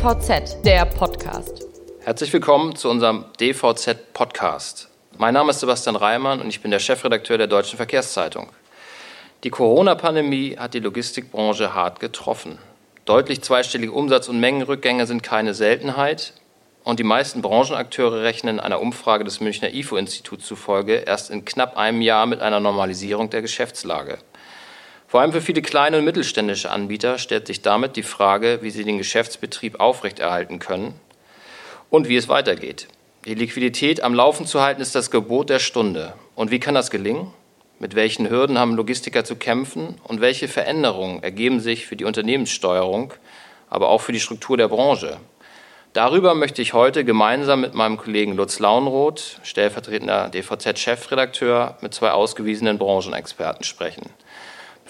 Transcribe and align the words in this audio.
DVZ, 0.00 0.64
der 0.64 0.86
Podcast. 0.86 1.66
Herzlich 2.00 2.32
willkommen 2.32 2.74
zu 2.74 2.88
unserem 2.88 3.26
DVZ 3.38 4.14
Podcast. 4.14 4.88
Mein 5.18 5.34
Name 5.34 5.50
ist 5.50 5.60
Sebastian 5.60 5.94
Reimann 5.94 6.40
und 6.40 6.48
ich 6.48 6.62
bin 6.62 6.70
der 6.70 6.78
Chefredakteur 6.78 7.36
der 7.36 7.48
Deutschen 7.48 7.76
Verkehrszeitung. 7.76 8.48
Die 9.44 9.50
Corona-Pandemie 9.50 10.56
hat 10.56 10.72
die 10.72 10.78
Logistikbranche 10.78 11.74
hart 11.74 12.00
getroffen. 12.00 12.56
Deutlich 13.04 13.42
zweistellige 13.42 13.92
Umsatz- 13.92 14.30
und 14.30 14.40
Mengenrückgänge 14.40 15.04
sind 15.04 15.22
keine 15.22 15.52
Seltenheit. 15.52 16.32
Und 16.82 16.98
die 16.98 17.04
meisten 17.04 17.42
Branchenakteure 17.42 18.22
rechnen 18.22 18.58
einer 18.58 18.80
Umfrage 18.80 19.24
des 19.24 19.40
Münchner 19.40 19.74
IFO-Instituts 19.74 20.46
zufolge 20.46 20.94
erst 20.94 21.28
in 21.28 21.44
knapp 21.44 21.76
einem 21.76 22.00
Jahr 22.00 22.24
mit 22.24 22.40
einer 22.40 22.60
Normalisierung 22.60 23.28
der 23.28 23.42
Geschäftslage. 23.42 24.16
Vor 25.10 25.22
allem 25.22 25.32
für 25.32 25.40
viele 25.40 25.60
kleine 25.60 25.98
und 25.98 26.04
mittelständische 26.04 26.70
Anbieter 26.70 27.18
stellt 27.18 27.48
sich 27.48 27.62
damit 27.62 27.96
die 27.96 28.04
Frage, 28.04 28.60
wie 28.62 28.70
sie 28.70 28.84
den 28.84 28.96
Geschäftsbetrieb 28.96 29.80
aufrechterhalten 29.80 30.60
können 30.60 30.94
und 31.90 32.08
wie 32.08 32.14
es 32.14 32.28
weitergeht. 32.28 32.86
Die 33.24 33.34
Liquidität 33.34 34.04
am 34.04 34.14
Laufen 34.14 34.46
zu 34.46 34.62
halten 34.62 34.80
ist 34.80 34.94
das 34.94 35.10
Gebot 35.10 35.50
der 35.50 35.58
Stunde. 35.58 36.14
Und 36.36 36.52
wie 36.52 36.60
kann 36.60 36.76
das 36.76 36.92
gelingen? 36.92 37.34
Mit 37.80 37.96
welchen 37.96 38.30
Hürden 38.30 38.56
haben 38.56 38.76
Logistiker 38.76 39.24
zu 39.24 39.34
kämpfen 39.34 39.96
und 40.04 40.20
welche 40.20 40.46
Veränderungen 40.46 41.24
ergeben 41.24 41.58
sich 41.58 41.86
für 41.88 41.96
die 41.96 42.04
Unternehmenssteuerung, 42.04 43.12
aber 43.68 43.88
auch 43.88 44.02
für 44.02 44.12
die 44.12 44.20
Struktur 44.20 44.56
der 44.56 44.68
Branche? 44.68 45.16
Darüber 45.92 46.36
möchte 46.36 46.62
ich 46.62 46.72
heute 46.72 47.04
gemeinsam 47.04 47.62
mit 47.62 47.74
meinem 47.74 47.96
Kollegen 47.96 48.36
Lutz 48.36 48.60
Launroth, 48.60 49.40
stellvertretender 49.42 50.28
DVZ-Chefredakteur, 50.28 51.78
mit 51.80 51.94
zwei 51.94 52.12
ausgewiesenen 52.12 52.78
Branchenexperten 52.78 53.64
sprechen. 53.64 54.08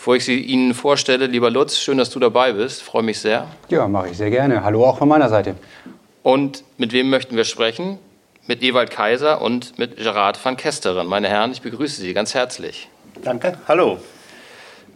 Bevor 0.01 0.17
ich 0.17 0.25
sie 0.25 0.41
Ihnen 0.41 0.73
vorstelle, 0.73 1.27
lieber 1.27 1.51
Lutz, 1.51 1.77
schön, 1.77 1.99
dass 1.99 2.09
du 2.09 2.19
dabei 2.19 2.55
bist. 2.55 2.83
Freue 2.83 3.03
mich 3.03 3.19
sehr. 3.19 3.47
Ja, 3.69 3.87
mache 3.87 4.09
ich 4.09 4.17
sehr 4.17 4.31
gerne. 4.31 4.65
Hallo 4.65 4.87
auch 4.87 4.97
von 4.97 5.07
meiner 5.07 5.29
Seite. 5.29 5.57
Und 6.23 6.65
mit 6.79 6.95
wem 6.95 7.11
möchten 7.11 7.37
wir 7.37 7.45
sprechen? 7.45 7.99
Mit 8.47 8.63
Ewald 8.63 8.91
Kaiser 8.91 9.43
und 9.43 9.79
mit 9.79 9.99
Gerard 9.99 10.43
van 10.43 10.57
Kesteren. 10.57 11.07
Meine 11.07 11.29
Herren, 11.29 11.53
ich 11.53 11.61
begrüße 11.61 12.01
Sie 12.01 12.15
ganz 12.15 12.33
herzlich. 12.33 12.89
Danke. 13.23 13.59
Hallo. 13.69 13.99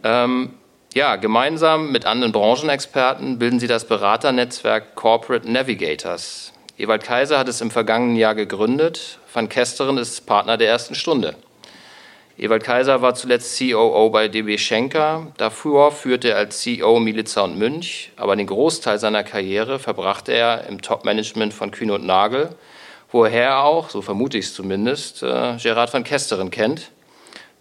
Ähm, 0.03 0.55
ja, 0.95 1.17
gemeinsam 1.17 1.91
mit 1.91 2.07
anderen 2.07 2.31
Branchenexperten 2.31 3.37
bilden 3.37 3.59
Sie 3.59 3.67
das 3.67 3.85
Beraternetzwerk 3.85 4.95
Corporate 4.95 5.47
Navigators. 5.51 6.51
Ewald 6.79 7.03
Kaiser 7.03 7.37
hat 7.37 7.47
es 7.47 7.61
im 7.61 7.69
vergangenen 7.69 8.15
Jahr 8.15 8.33
gegründet. 8.33 9.19
Van 9.31 9.49
Kesteren 9.49 9.99
ist 9.99 10.25
Partner 10.25 10.57
der 10.57 10.69
ersten 10.69 10.95
Stunde. 10.95 11.35
Ewald 12.37 12.65
Kaiser 12.65 13.01
war 13.01 13.15
zuletzt 13.15 13.57
COO 13.57 14.09
bei 14.09 14.27
DB 14.27 14.57
Schenker. 14.57 15.27
Davor 15.37 15.93
führte 15.93 16.31
er 16.31 16.37
als 16.37 16.59
CEO 16.59 16.99
Miliza 16.99 17.41
und 17.41 17.57
Münch, 17.57 18.11
aber 18.17 18.35
den 18.35 18.47
Großteil 18.47 18.99
seiner 18.99 19.23
Karriere 19.23 19.79
verbrachte 19.79 20.33
er 20.33 20.67
im 20.67 20.81
Top-Management 20.81 21.53
von 21.53 21.71
Kühn 21.71 21.91
und 21.91 22.05
Nagel, 22.05 22.49
woher 23.09 23.43
er 23.43 23.63
auch, 23.63 23.89
so 23.89 24.01
vermute 24.01 24.37
ich 24.37 24.47
es 24.47 24.53
zumindest, 24.53 25.23
äh, 25.23 25.55
Gerard 25.61 25.93
van 25.93 26.03
Kesteren 26.03 26.51
kennt, 26.51 26.91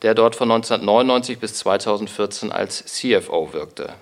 der 0.02 0.14
dort 0.14 0.34
von 0.34 0.50
1999 0.50 1.38
bis 1.38 1.54
2014 1.54 2.50
als 2.50 2.84
CFO 2.84 3.52
wirkte. 3.52 3.92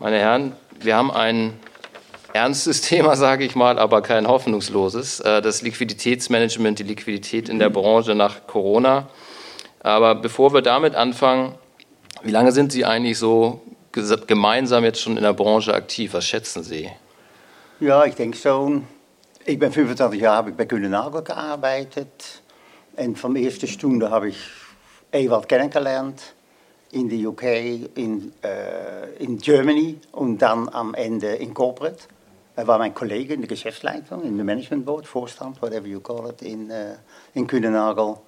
Meine 0.00 0.18
Herren, 0.18 0.56
wir 0.80 0.96
haben 0.96 1.12
ein 1.12 1.56
ernstes 2.32 2.80
Thema, 2.82 3.16
sage 3.16 3.44
ich 3.44 3.54
mal, 3.54 3.78
aber 3.78 4.02
kein 4.02 4.26
hoffnungsloses. 4.26 5.20
Äh, 5.20 5.42
das 5.42 5.62
Liquiditätsmanagement, 5.62 6.78
die 6.78 6.84
Liquidität 6.84 7.48
in 7.48 7.58
der 7.58 7.70
Branche 7.70 8.14
nach 8.14 8.46
Corona. 8.46 9.08
Aber 9.80 10.14
bevor 10.14 10.52
wir 10.52 10.62
damit 10.62 10.94
anfangen, 10.94 11.54
wie 12.22 12.30
lange 12.30 12.52
sind 12.52 12.72
Sie 12.72 12.84
eigentlich 12.84 13.18
so 13.18 13.62
gemeinsam 14.26 14.84
jetzt 14.84 15.00
schon 15.00 15.16
in 15.16 15.22
der 15.22 15.32
Branche 15.32 15.74
aktiv? 15.74 16.12
Was 16.14 16.26
schätzen 16.26 16.62
Sie? 16.62 16.90
Ja, 17.80 18.04
ich 18.04 18.14
denke 18.14 18.36
schon. 18.36 18.86
Ich 19.46 19.58
bin 19.58 19.72
25 19.72 20.20
Jahre 20.20 20.36
habe 20.36 20.50
ich 20.50 20.56
bei 20.56 20.66
Kühlenagel 20.66 21.22
gearbeitet. 21.22 22.42
Und 22.96 23.18
von 23.18 23.34
der 23.34 23.44
ersten 23.44 23.66
Stunde 23.66 24.10
habe 24.10 24.28
ich 24.28 24.36
Ewald 25.12 25.48
kennengelernt 25.48 26.34
in 26.92 27.08
der 27.08 27.28
UK, 27.28 27.42
in, 27.94 28.32
äh, 28.42 29.14
in 29.18 29.38
Germany 29.38 29.98
und 30.12 30.38
dann 30.38 30.68
am 30.68 30.94
Ende 30.94 31.28
in 31.28 31.54
Corporate. 31.54 31.98
Er 32.60 32.66
war 32.66 32.76
mein 32.76 32.92
Kollege 32.92 33.32
in 33.32 33.40
der 33.40 33.48
Geschäftsleitung, 33.48 34.22
in 34.22 34.36
der 34.36 34.44
Management 34.44 34.84
Board, 34.84 35.06
Vorstand, 35.06 35.62
whatever 35.62 35.86
you 35.86 36.00
call 36.00 36.28
it, 36.28 36.42
in, 36.42 36.70
uh, 36.70 36.96
in 37.32 37.46
Kühnenagel. 37.46 38.18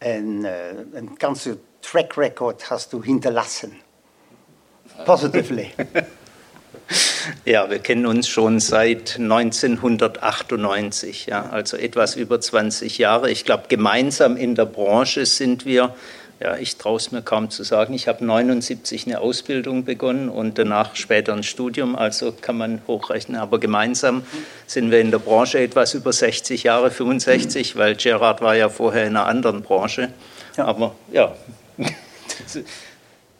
Und 0.00 0.44
uh, 0.44 0.48
ein 0.96 1.14
ganzer 1.16 1.54
Track 1.80 2.18
Record 2.18 2.68
hast 2.68 2.92
du 2.92 3.00
hinterlassen. 3.00 3.76
Positively. 5.06 5.70
Ja, 7.44 7.70
wir 7.70 7.78
kennen 7.78 8.06
uns 8.06 8.26
schon 8.26 8.58
seit 8.58 9.16
1998, 9.16 11.26
ja, 11.26 11.48
also 11.50 11.76
etwas 11.76 12.16
über 12.16 12.40
20 12.40 12.98
Jahre. 12.98 13.30
Ich 13.30 13.44
glaube, 13.44 13.66
gemeinsam 13.68 14.36
in 14.36 14.56
der 14.56 14.64
Branche 14.64 15.24
sind 15.26 15.66
wir 15.66 15.94
ja, 16.42 16.56
ich 16.56 16.76
traue 16.76 16.96
es 16.96 17.12
mir 17.12 17.20
kaum 17.20 17.50
zu 17.50 17.62
sagen. 17.64 17.92
Ich 17.92 18.08
habe 18.08 18.24
79 18.24 19.06
eine 19.06 19.20
Ausbildung 19.20 19.84
begonnen 19.84 20.30
und 20.30 20.56
danach 20.56 20.96
später 20.96 21.34
ein 21.34 21.42
Studium, 21.42 21.94
also 21.94 22.32
kann 22.32 22.56
man 22.56 22.80
hochrechnen. 22.86 23.38
Aber 23.38 23.60
gemeinsam 23.60 24.22
sind 24.66 24.90
wir 24.90 25.00
in 25.00 25.10
der 25.10 25.18
Branche 25.18 25.58
etwas 25.58 25.92
über 25.92 26.14
60 26.14 26.62
Jahre, 26.62 26.90
65, 26.90 27.76
weil 27.76 27.94
Gerard 27.94 28.40
war 28.40 28.56
ja 28.56 28.70
vorher 28.70 29.02
in 29.06 29.16
einer 29.16 29.26
anderen 29.26 29.62
Branche. 29.62 30.12
Ja. 30.56 30.64
Aber 30.64 30.94
ja. 31.12 31.34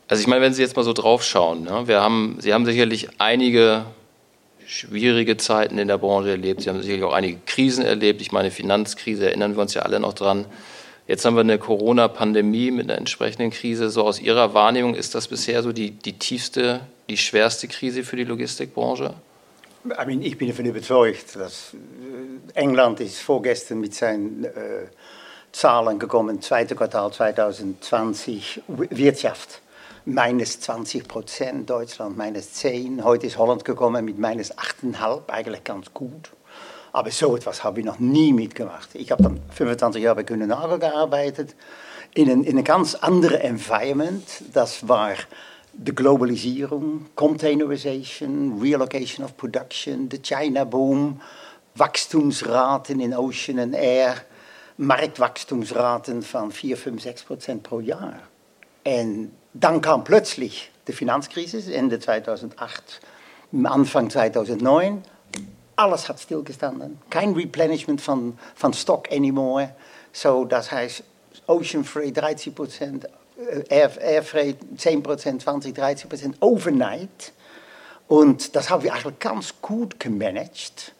Also 0.08 0.20
ich 0.20 0.26
meine, 0.26 0.42
wenn 0.42 0.52
Sie 0.52 0.60
jetzt 0.60 0.76
mal 0.76 0.82
so 0.82 0.92
draufschauen, 0.92 1.62
ne, 1.62 1.86
wir 1.86 2.00
haben, 2.02 2.36
Sie 2.40 2.52
haben 2.52 2.66
sicherlich 2.66 3.08
einige 3.18 3.84
schwierige 4.66 5.36
Zeiten 5.36 5.78
in 5.78 5.88
der 5.88 5.98
Branche 5.98 6.30
erlebt. 6.30 6.62
Sie 6.62 6.68
haben 6.68 6.82
sicherlich 6.82 7.04
auch 7.04 7.12
einige 7.12 7.38
Krisen 7.46 7.84
erlebt. 7.84 8.20
Ich 8.20 8.30
meine, 8.30 8.50
Finanzkrise 8.50 9.26
erinnern 9.26 9.56
wir 9.56 9.62
uns 9.62 9.74
ja 9.74 9.82
alle 9.82 10.00
noch 10.00 10.12
dran. 10.12 10.44
Jetzt 11.06 11.24
haben 11.24 11.34
wir 11.34 11.40
eine 11.40 11.58
Corona-Pandemie 11.58 12.70
mit 12.70 12.88
einer 12.88 12.98
entsprechenden 12.98 13.50
Krise. 13.50 13.90
So 13.90 14.04
aus 14.04 14.20
Ihrer 14.20 14.54
Wahrnehmung 14.54 14.94
ist 14.94 15.14
das 15.14 15.28
bisher 15.28 15.62
so 15.62 15.72
die, 15.72 15.90
die 15.90 16.18
tiefste, 16.18 16.80
die 17.08 17.16
schwerste 17.16 17.68
Krise 17.68 18.04
für 18.04 18.16
die 18.16 18.24
Logistikbranche? 18.24 19.14
I 19.84 20.06
mean, 20.06 20.22
ich 20.22 20.36
bin 20.36 20.48
davon 20.48 20.66
überzeugt, 20.66 21.36
dass 21.36 21.74
äh, 21.74 22.58
England 22.58 23.00
ist 23.00 23.20
vorgestern 23.20 23.80
mit 23.80 23.94
seinen 23.94 24.44
äh, 24.44 24.50
Zahlen 25.52 25.98
gekommen, 25.98 26.42
zweite 26.42 26.76
Quartal 26.76 27.12
2020, 27.12 28.62
Wirtschaft 28.68 29.62
minus 30.04 30.60
20 30.60 31.08
Prozent, 31.08 31.70
Deutschland 31.70 32.16
minus 32.16 32.52
10, 32.54 33.04
heute 33.04 33.26
ist 33.26 33.38
Holland 33.38 33.64
gekommen 33.64 34.04
mit 34.04 34.18
minus 34.18 34.52
8,5, 34.52 35.28
eigentlich 35.28 35.64
ganz 35.64 35.92
gut. 35.92 36.30
Aber 36.92 37.10
so 37.10 37.36
etwas 37.36 37.62
habe 37.62 37.80
ich 37.80 37.86
noch 37.86 37.98
nie 37.98 38.32
mitgemacht. 38.32 38.88
Ich 38.94 39.10
habe 39.10 39.22
dann 39.22 39.40
25 39.50 40.02
Jahre 40.02 40.16
bei 40.16 40.24
Kühne 40.24 40.46
Nagel 40.46 40.78
gearbeitet, 40.78 41.54
in 42.14 42.28
een, 42.28 42.44
in 42.44 42.56
een 42.56 42.64
ganz 42.64 42.94
andere 42.94 43.38
environment. 43.38 44.42
Das 44.52 44.88
war 44.88 45.14
de 45.72 45.94
Globalisierung, 45.94 47.06
Containerization, 47.14 48.60
Relocation 48.60 49.24
of 49.24 49.36
Production, 49.36 50.08
de 50.08 50.18
China-boom, 50.20 51.20
Wachstumsraten 51.74 53.00
in 53.00 53.14
Ocean 53.14 53.58
and 53.58 53.74
Air, 53.74 54.24
Marktwachstumsraten 54.74 56.22
van 56.22 56.52
4, 56.52 56.76
5, 56.76 57.00
6 57.00 57.22
Prozent 57.22 57.62
pro 57.62 57.80
Jahr. 57.80 58.20
En 58.82 59.32
dan 59.52 59.80
kam 59.80 60.02
plötzlich 60.02 60.70
de 60.84 60.94
Finanzkrise, 60.94 61.74
Ende 61.74 61.98
2008, 61.98 63.00
Anfang 63.62 64.10
2009 64.10 65.04
alles 65.80 66.08
hat 66.08 66.20
stillgestanden. 66.20 66.98
Kein 67.08 67.32
Replenishment 67.32 68.06
van, 68.06 68.38
van 68.56 68.72
stock 68.72 69.10
anymore. 69.10 69.74
So, 70.12 70.44
das 70.44 70.70
heißt, 70.70 71.02
Ocean 71.46 71.84
Freight 71.84 72.16
30 72.16 72.54
Prozent, 72.54 73.08
äh, 73.68 73.90
Air, 73.98 74.22
Freight 74.22 74.58
10 74.76 75.02
Prozent, 75.02 75.42
20%, 75.42 75.72
30 75.74 76.08
Prozent 76.08 76.36
overnight. 76.40 77.32
Und 78.08 78.54
das 78.56 78.68
haben 78.70 78.82
wir 78.82 78.92
eigentlich 78.92 79.18
ganz 79.18 79.54
gut 79.62 79.98
gemanagt 79.98 80.94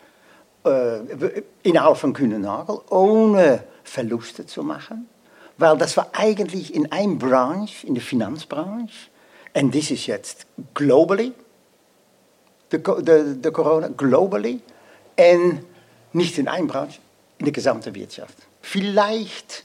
äh, 0.65 1.43
innerhalb 1.63 1.97
von 1.97 2.13
Kühnenagel, 2.13 2.81
ohne 2.91 3.65
Verluste 3.85 4.47
zu 4.47 4.63
machen. 4.63 5.09
Weil 5.59 5.77
das 5.77 5.97
war 5.97 6.09
eigentlich 6.13 6.75
in 6.75 6.91
einer 6.91 7.17
Branche, 7.17 7.87
in 7.87 7.95
der 7.95 8.03
Finanzbranche, 8.03 9.11
und 9.53 9.75
das 9.75 9.91
ist 9.91 10.07
jetzt 10.07 10.47
globally, 10.75 11.33
de, 12.71 13.03
de, 13.03 13.41
de 13.41 13.51
corona, 13.51 13.89
globally, 13.97 14.61
en 15.15 15.65
nicht 16.13 16.39
in 16.39 16.49
einer 16.49 16.67
Branche, 16.67 16.99
in 17.39 17.45
der 17.45 17.53
gesamten 17.53 17.95
Wirtschaft. 17.95 18.37
Vielleicht 18.61 19.65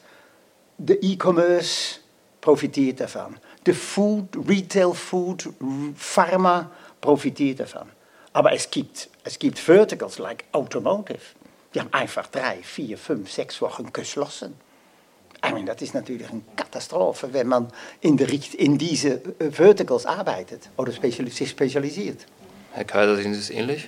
der 0.77 1.01
E-Commerce 1.01 1.99
profitiert 2.41 2.99
davon. 2.99 3.37
Der 3.65 3.73
Food, 3.73 4.29
Retail 4.47 4.93
Food, 4.93 5.49
Pharma 5.95 6.71
profitiert 7.01 7.59
davon. 7.59 7.87
Aber 8.33 8.51
es 8.51 8.69
gibt, 8.69 9.09
es 9.23 9.39
gibt 9.39 9.57
Verticals 9.57 10.19
like 10.19 10.45
Automotive. 10.51 11.19
Die 11.73 11.79
haben 11.79 11.93
einfach 11.93 12.27
drei, 12.27 12.57
vier, 12.61 12.97
fünf, 12.97 13.31
sechs 13.31 13.61
Wochen 13.61 13.91
geschlossen. 13.91 14.55
I 15.45 15.51
mean, 15.51 15.65
das 15.65 15.81
ist 15.81 15.93
natürlich 15.93 16.29
eine 16.29 16.41
Katastrophe, 16.55 17.31
wenn 17.31 17.47
man 17.47 17.67
in, 18.01 18.17
der, 18.17 18.27
in 18.57 18.77
diese 18.77 19.21
Verticals 19.39 20.05
arbeitet 20.05 20.69
oder 20.77 20.91
sich 20.91 21.49
spezialisiert. 21.49 22.25
Herr 22.75 22.83
Kaiser, 22.83 23.15
sehen 23.15 23.33
Sie 23.33 23.39
es 23.39 23.49
ähnlich? 23.49 23.87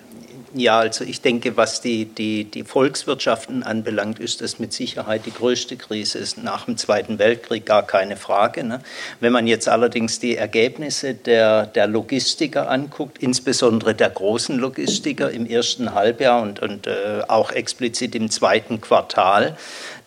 Ja, 0.53 0.79
also 0.79 1.03
ich 1.03 1.19
denke, 1.19 1.57
was 1.57 1.81
die, 1.81 2.05
die, 2.05 2.45
die 2.45 2.63
Volkswirtschaften 2.63 3.63
anbelangt, 3.63 4.17
ist 4.19 4.39
das 4.39 4.59
mit 4.59 4.71
Sicherheit 4.71 5.25
die 5.25 5.33
größte 5.33 5.75
Krise 5.75 6.19
ist 6.19 6.41
nach 6.41 6.65
dem 6.65 6.77
Zweiten 6.77 7.19
Weltkrieg, 7.19 7.65
gar 7.65 7.85
keine 7.85 8.15
Frage. 8.15 8.63
Ne? 8.63 8.79
Wenn 9.19 9.33
man 9.33 9.45
jetzt 9.45 9.67
allerdings 9.67 10.19
die 10.19 10.37
Ergebnisse 10.37 11.13
der, 11.13 11.65
der 11.65 11.87
Logistiker 11.87 12.69
anguckt, 12.69 13.21
insbesondere 13.21 13.93
der 13.93 14.09
großen 14.09 14.57
Logistiker 14.57 15.29
im 15.31 15.45
ersten 15.45 15.93
Halbjahr 15.93 16.41
und, 16.41 16.61
und 16.61 16.87
äh, 16.87 17.23
auch 17.27 17.51
explizit 17.51 18.15
im 18.15 18.31
zweiten 18.31 18.79
Quartal, 18.79 19.57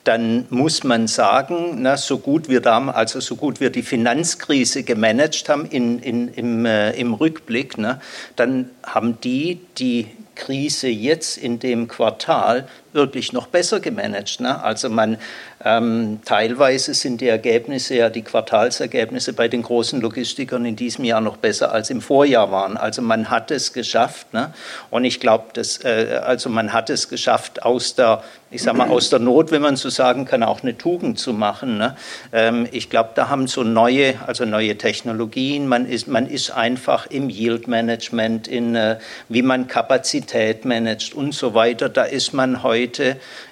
dann 0.04 0.46
muss 0.50 0.82
man 0.82 1.06
sagen, 1.08 1.82
na, 1.82 1.96
so 1.96 2.18
gut 2.18 2.48
wir 2.48 2.60
da, 2.60 2.88
also 2.88 3.20
so 3.20 3.36
gut 3.36 3.60
wir 3.60 3.70
die 3.70 3.82
Finanzkrise 3.82 4.82
gemanagt 4.82 5.48
haben 5.48 5.66
in, 5.66 5.98
in, 5.98 6.28
im, 6.28 6.64
äh, 6.64 6.92
im 6.92 7.14
Rückblick, 7.14 7.76
ne, 7.76 8.00
dann 8.36 8.70
haben 8.82 9.20
die 9.20 9.60
die 9.78 10.06
Krise 10.34 10.88
jetzt 10.88 11.36
in 11.36 11.58
dem 11.58 11.86
Quartal 11.86 12.66
wirklich 12.92 13.32
noch 13.32 13.46
besser 13.46 13.80
gemanagt. 13.80 14.40
Ne? 14.40 14.62
Also 14.62 14.88
man 14.88 15.18
ähm, 15.64 16.20
teilweise 16.24 16.94
sind 16.94 17.20
die 17.20 17.28
Ergebnisse 17.28 17.94
ja 17.94 18.10
die 18.10 18.22
Quartalsergebnisse 18.22 19.32
bei 19.32 19.48
den 19.48 19.62
großen 19.62 20.00
Logistikern 20.00 20.64
in 20.64 20.76
diesem 20.76 21.04
Jahr 21.04 21.20
noch 21.20 21.36
besser 21.36 21.72
als 21.72 21.90
im 21.90 22.00
Vorjahr 22.00 22.50
waren. 22.50 22.76
Also 22.76 23.02
man 23.02 23.30
hat 23.30 23.50
es 23.50 23.72
geschafft. 23.72 24.32
Ne? 24.32 24.52
Und 24.90 25.04
ich 25.04 25.20
glaube, 25.20 25.44
äh, 25.84 26.16
also 26.16 26.48
man 26.48 26.72
hat 26.72 26.90
es 26.90 27.08
geschafft 27.08 27.62
aus 27.62 27.94
der 27.94 28.22
ich 28.52 28.62
sage 28.62 28.78
mal, 28.78 28.88
aus 28.88 29.10
der 29.10 29.20
Not, 29.20 29.52
wenn 29.52 29.62
man 29.62 29.76
so 29.76 29.90
sagen 29.90 30.24
kann, 30.24 30.42
auch 30.42 30.62
eine 30.62 30.76
Tugend 30.76 31.18
zu 31.18 31.32
machen. 31.32 31.78
Ne? 31.78 31.96
Ähm, 32.32 32.66
ich 32.72 32.90
glaube, 32.90 33.10
da 33.14 33.28
haben 33.28 33.46
so 33.46 33.62
neue, 33.62 34.14
also 34.26 34.44
neue 34.44 34.76
Technologien, 34.76 35.68
man 35.68 35.86
ist, 35.86 36.08
man 36.08 36.26
ist 36.26 36.50
einfach 36.50 37.06
im 37.06 37.30
Yield 37.30 37.68
Management, 37.68 38.48
in 38.48 38.74
äh, 38.74 38.98
wie 39.28 39.42
man 39.42 39.68
Kapazität 39.68 40.64
managt 40.64 41.14
und 41.14 41.32
so 41.32 41.54
weiter. 41.54 41.88
Da 41.88 42.02
ist 42.02 42.32
man 42.32 42.64
heute, 42.64 42.79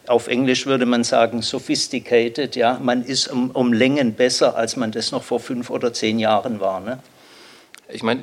auf 0.07 0.29
Englisch 0.29 0.67
würde 0.67 0.87
man 0.87 1.05
sagen, 1.05 1.43
sophisticated, 1.43 2.57
ja, 2.57 2.79
man 2.83 3.03
ist 3.05 3.29
um, 3.29 3.51
um 3.51 3.73
Längen 3.73 4.15
besser, 4.15 4.57
als 4.57 4.77
man 4.77 4.93
das 4.93 5.13
noch 5.13 5.23
vor 5.23 5.41
fünf 5.41 5.71
oder 5.71 5.93
zehn 5.93 6.19
Jahren 6.19 6.61
war. 6.61 6.81
Ne? 6.81 6.99
Ich 7.89 8.03
meine, 8.03 8.23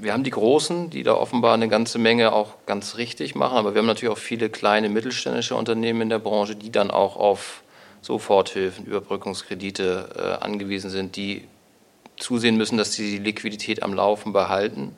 wir 0.00 0.12
haben 0.12 0.24
die 0.24 0.30
Großen, 0.30 0.90
die 0.90 1.02
da 1.02 1.14
offenbar 1.14 1.54
eine 1.54 1.68
ganze 1.68 1.98
Menge 1.98 2.32
auch 2.32 2.54
ganz 2.66 2.96
richtig 2.96 3.34
machen, 3.34 3.56
aber 3.56 3.74
wir 3.74 3.80
haben 3.80 3.86
natürlich 3.86 4.12
auch 4.12 4.18
viele 4.18 4.50
kleine 4.50 4.88
mittelständische 4.88 5.54
Unternehmen 5.54 6.02
in 6.02 6.08
der 6.08 6.18
Branche, 6.18 6.56
die 6.56 6.70
dann 6.70 6.90
auch 6.90 7.16
auf 7.16 7.62
Soforthilfen, 8.00 8.84
Überbrückungskredite 8.84 10.38
äh, 10.40 10.44
angewiesen 10.44 10.90
sind, 10.90 11.16
die 11.16 11.44
zusehen 12.18 12.56
müssen, 12.56 12.78
dass 12.78 12.92
sie 12.92 13.12
die 13.12 13.22
Liquidität 13.22 13.82
am 13.82 13.94
Laufen 13.94 14.32
behalten. 14.32 14.96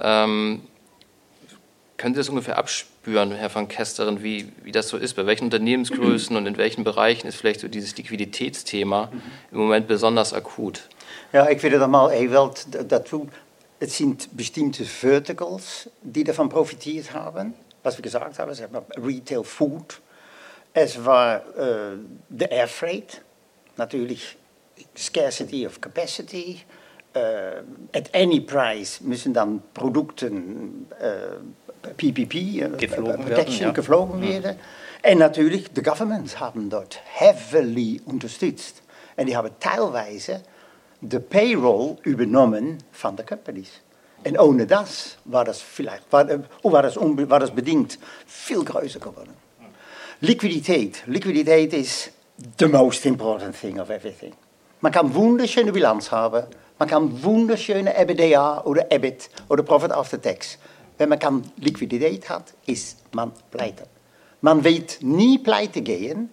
Ähm, 0.00 0.62
können 1.96 2.14
Sie 2.14 2.20
das 2.20 2.28
ungefähr 2.28 2.58
abspüren, 3.02 3.32
Herr 3.32 3.52
van 3.52 3.66
Kesteren, 3.66 4.22
wie, 4.22 4.52
wie 4.62 4.70
das 4.70 4.88
so 4.88 4.96
ist? 4.96 5.14
Bei 5.14 5.26
welchen 5.26 5.44
Unternehmensgrößen 5.44 6.36
und 6.36 6.46
in 6.46 6.56
welchen 6.56 6.84
Bereichen 6.84 7.26
ist 7.26 7.34
vielleicht 7.34 7.58
so 7.58 7.66
dieses 7.66 7.96
Liquiditätsthema 7.96 9.10
im 9.50 9.58
Moment 9.58 9.88
besonders 9.88 10.32
akut? 10.32 10.88
Ja, 11.32 11.48
ich 11.50 11.60
würde 11.64 11.80
da 11.80 11.88
mal 11.88 12.12
Ewald 12.12 12.66
dazu 12.88 13.28
Es 13.80 13.96
sind 13.96 14.36
bestimmte 14.36 14.84
Verticals, 14.84 15.90
die 16.02 16.22
davon 16.22 16.48
profitiert 16.48 17.12
haben. 17.12 17.54
Was 17.82 17.98
wir 17.98 18.02
gesagt 18.02 18.38
haben, 18.38 18.52
es 18.52 18.62
war 18.72 18.84
Retail 18.96 19.42
Food. 19.42 20.00
Es 20.72 21.04
war 21.04 21.38
äh, 21.58 21.96
der 22.28 22.52
Air 22.52 22.68
Freight, 22.68 23.20
natürlich 23.76 24.36
Scarcity 24.96 25.66
of 25.66 25.80
Capacity. 25.80 26.60
Äh, 27.14 27.62
at 27.92 28.14
any 28.14 28.40
price 28.40 29.00
müssen 29.00 29.34
dann 29.34 29.60
Produkte 29.74 30.26
äh, 30.26 31.61
PPP, 31.96 32.78
geflogen 32.78 33.24
Protection, 33.24 33.28
werden, 33.28 33.58
ja. 33.58 33.72
geflogen 33.72 34.20
werden. 34.20 34.56
En 35.02 35.18
natürlich, 35.18 35.72
de 35.72 35.82
governments 35.84 36.34
haben 36.34 36.68
dort 36.68 37.00
heavily 37.04 38.00
unterstützt. 38.04 38.82
En 39.14 39.26
die 39.26 39.36
haben 39.36 39.50
teilweise 39.58 40.40
de 40.98 41.20
payroll 41.20 41.96
übernommen 42.02 42.80
van 42.90 43.14
de 43.14 43.24
companies. 43.24 43.80
En 44.22 44.38
ohne 44.38 44.66
das 44.66 45.16
war 45.24 45.44
das 45.44 45.60
vielleicht, 45.60 46.04
war, 46.10 46.26
war, 46.62 46.82
das, 46.82 46.96
war 46.96 47.40
das 47.40 47.50
bedingt 47.50 47.98
veel 48.26 48.62
größer 48.62 49.00
geworden. 49.00 49.34
Liquiditeit. 50.20 51.02
Liquiditeit 51.06 51.72
is 51.72 52.10
the 52.58 52.68
most 52.68 53.04
important 53.04 53.56
thing 53.60 53.80
of 53.80 53.90
everything. 53.90 54.32
Man 54.80 54.92
kann 54.92 55.12
wunderschöne 55.14 55.72
Bilanz 55.72 56.10
haben, 56.12 56.44
man 56.78 56.88
kann 56.88 57.22
wunderschöne 57.22 57.94
EBITDA 57.96 58.62
oder 58.64 58.90
EBIT 58.90 59.30
oder 59.48 59.64
Profit 59.64 59.90
after 59.90 60.20
Tax. 60.20 60.58
Wenn 60.98 61.08
man 61.08 61.18
kann 61.18 61.50
Liquidität 61.56 62.28
hat, 62.28 62.54
ist 62.66 62.98
man 63.14 63.32
pleite. 63.50 63.86
Man 64.40 64.64
wird 64.64 64.98
nie 65.02 65.38
pleite 65.38 65.82
gehen, 65.82 66.30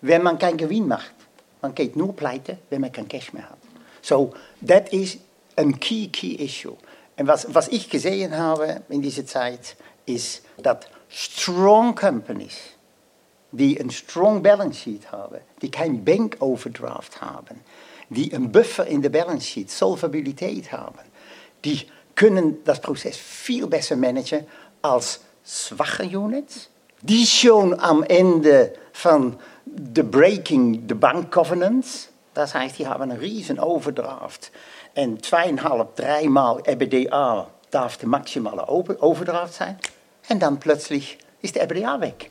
wenn 0.00 0.22
man 0.22 0.38
keinen 0.38 0.56
Gewinn 0.56 0.88
macht. 0.88 1.14
Man 1.62 1.74
geht 1.74 1.96
nur 1.96 2.14
pleite, 2.14 2.58
wenn 2.70 2.80
man 2.80 2.92
kein 2.92 3.08
Cash 3.08 3.32
mehr 3.32 3.48
hat. 3.48 3.58
So, 4.02 4.34
that 4.66 4.92
is 4.92 5.18
a 5.56 5.64
key, 5.80 6.08
key 6.08 6.36
issue. 6.36 6.76
En 7.16 7.26
was, 7.26 7.52
was 7.52 7.68
ich 7.68 7.88
gesehen 7.88 8.36
habe 8.36 8.82
in 8.88 9.02
dieser 9.02 9.26
Zeit, 9.26 9.76
ist, 10.04 10.42
dass 10.62 10.86
strong 11.08 11.94
companies, 11.94 12.56
die 13.50 13.80
een 13.80 13.90
strong 13.90 14.42
balance 14.42 14.80
sheet 14.80 15.10
haben, 15.10 15.40
die 15.62 15.70
kein 15.70 16.04
Bank 16.04 16.36
Overdraft 16.40 17.20
haben, 17.20 17.60
die 18.08 18.32
een 18.32 18.50
Buffer 18.50 18.86
in 18.86 19.00
de 19.00 19.10
Balance 19.10 19.46
Sheet, 19.46 19.70
Solvabilität 19.70 20.72
haben, 20.72 21.00
die 21.64 21.86
können 22.16 22.64
das 22.64 22.80
Prozess 22.80 23.16
viel 23.16 23.66
besser 23.68 23.94
managen 23.96 24.46
als 24.82 25.20
schwache 25.44 26.04
Units, 26.04 26.68
die 27.02 27.24
schon 27.26 27.78
am 27.78 28.02
Ende 28.02 28.74
van 28.92 29.38
de 29.64 30.02
breaking, 30.02 30.86
de 30.88 30.96
bank 30.96 31.30
covenants, 31.30 32.08
Das 32.36 32.52
heißt, 32.52 32.78
die 32.78 32.86
haben 32.86 33.10
einen 33.10 33.18
riesen 33.18 33.58
Overdraft. 33.58 34.50
En 34.92 35.22
zweieinhalb, 35.22 35.96
dreimal 35.96 36.60
EBITDA 36.66 37.48
darf 37.70 37.96
de 37.96 38.06
maximale 38.06 38.68
Overdraft 38.68 39.54
sein. 39.54 39.78
En 40.28 40.38
dan 40.38 40.58
plötzlich 40.58 41.16
ist 41.40 41.54
der 41.54 41.62
EBITDA 41.62 41.98
weg. 42.00 42.30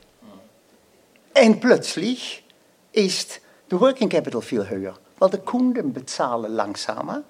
En 1.32 1.58
plötzlich 1.58 2.44
ist 2.92 3.40
de 3.68 3.80
working 3.80 4.08
capital 4.08 4.42
viel 4.42 4.68
höher. 4.68 4.94
Weil 5.18 5.30
de 5.30 5.40
Kunden 5.40 5.92
bezahlen 5.92 6.52
langsamer 6.52 7.24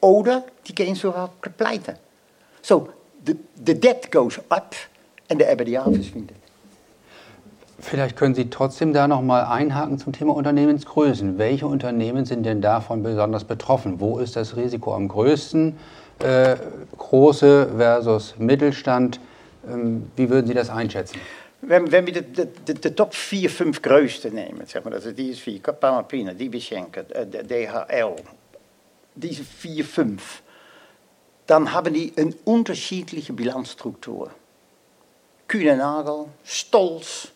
oder 0.00 0.44
die 0.66 0.74
gehen 0.74 0.94
sogar 0.94 1.30
pleite. 1.56 1.96
So, 2.62 2.88
the, 3.24 3.36
the 3.64 3.74
debt 3.74 4.10
goes 4.10 4.40
up 4.48 4.74
and 5.28 5.40
the 5.40 5.46
EBITDA 5.46 5.84
verschwindet. 5.84 6.36
Vielleicht 7.80 8.16
können 8.16 8.34
Sie 8.34 8.50
trotzdem 8.50 8.92
da 8.92 9.06
noch 9.06 9.22
mal 9.22 9.44
einhaken 9.44 9.98
zum 9.98 10.12
Thema 10.12 10.34
Unternehmensgrößen. 10.34 11.38
Welche 11.38 11.66
Unternehmen 11.68 12.24
sind 12.24 12.44
denn 12.44 12.60
davon 12.60 13.04
besonders 13.04 13.44
betroffen? 13.44 14.00
Wo 14.00 14.18
ist 14.18 14.34
das 14.34 14.56
Risiko 14.56 14.94
am 14.94 15.06
größten? 15.06 15.76
Äh, 16.18 16.56
große 16.96 17.68
versus 17.76 18.34
Mittelstand. 18.38 19.20
Ähm, 19.70 20.10
wie 20.16 20.28
würden 20.28 20.48
Sie 20.48 20.54
das 20.54 20.70
einschätzen? 20.70 21.20
Wenn, 21.60 21.90
wenn 21.90 22.06
wir 22.06 22.22
de, 22.22 22.90
Top 22.94 23.14
4, 23.14 23.48
5 23.48 23.82
größten 23.82 24.34
nehmen, 24.34 24.66
zeg 24.66 24.84
maar, 24.84 24.94
also 24.94 25.12
die 25.12 25.32
vier, 25.34 25.60
Panalpina, 25.60 26.32
die 26.32 26.48
Beschenker, 26.48 27.02
DHL, 27.02 28.14
diese 29.20 29.44
vier, 29.44 29.84
fünf, 29.84 30.42
dann 31.46 31.72
haben 31.72 31.94
die 31.94 32.12
eine 32.16 32.34
unterschiedliche 32.44 33.32
Bilanzstruktur. 33.32 34.30
Kühnenagel, 35.46 36.26
Stolz, 36.44 37.28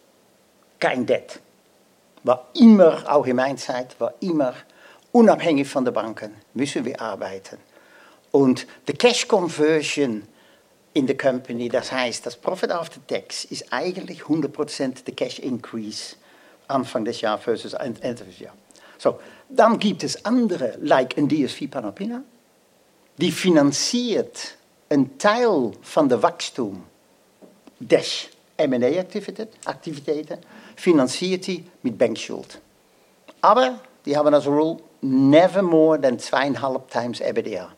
kein 0.78 1.06
Debt. 1.06 1.40
War 2.24 2.48
immer, 2.54 3.02
auch 3.10 3.26
in 3.26 3.36
war 3.36 4.14
immer 4.20 4.54
unabhängig 5.12 5.68
von 5.68 5.84
den 5.84 5.94
Banken, 5.94 6.34
müssen 6.54 6.84
wir 6.84 7.00
arbeiten. 7.00 7.58
Und 8.30 8.66
die 8.86 8.92
Cash 8.92 9.26
Conversion 9.26 10.22
in 10.94 11.06
der 11.06 11.16
Company, 11.16 11.68
das 11.68 11.90
heißt, 11.90 12.26
das 12.26 12.36
Profit 12.36 12.70
after 12.70 13.04
Tax 13.06 13.44
ist 13.46 13.72
eigentlich 13.72 14.22
100% 14.22 15.04
der 15.04 15.14
Cash 15.14 15.38
Increase 15.38 16.16
Anfang 16.68 17.04
des 17.04 17.20
Jahres 17.20 17.44
versus 17.44 17.72
Ende 17.74 18.24
des 18.24 18.38
Jahres. 18.38 18.58
So, 18.99 19.18
dann 19.49 19.78
gibt 19.78 20.04
es 20.04 20.25
andere, 20.25 20.78
like 20.80 21.16
ein 21.18 21.28
DSV 21.28 21.70
Panopina, 21.70 22.22
die 23.16 23.30
finanziert 23.30 24.56
einen 24.88 25.18
Teil 25.18 25.72
von 25.82 26.08
der 26.08 26.22
Wachstum 26.22 26.84
des 27.78 28.28
M&A-Aktivitäten 28.56 30.38
financiert 30.76 31.46
die 31.46 31.64
mit 31.82 31.99
Bankschuld. 31.99 32.61
Aber 33.40 33.80
die 34.04 34.16
haben 34.16 34.32
als 34.32 34.46
Rule 34.46 34.78
never 35.00 35.62
more 35.62 36.00
than 36.00 36.18
zweieinhalb 36.18 36.90
times 36.90 37.20
EBITDA. 37.20 37.72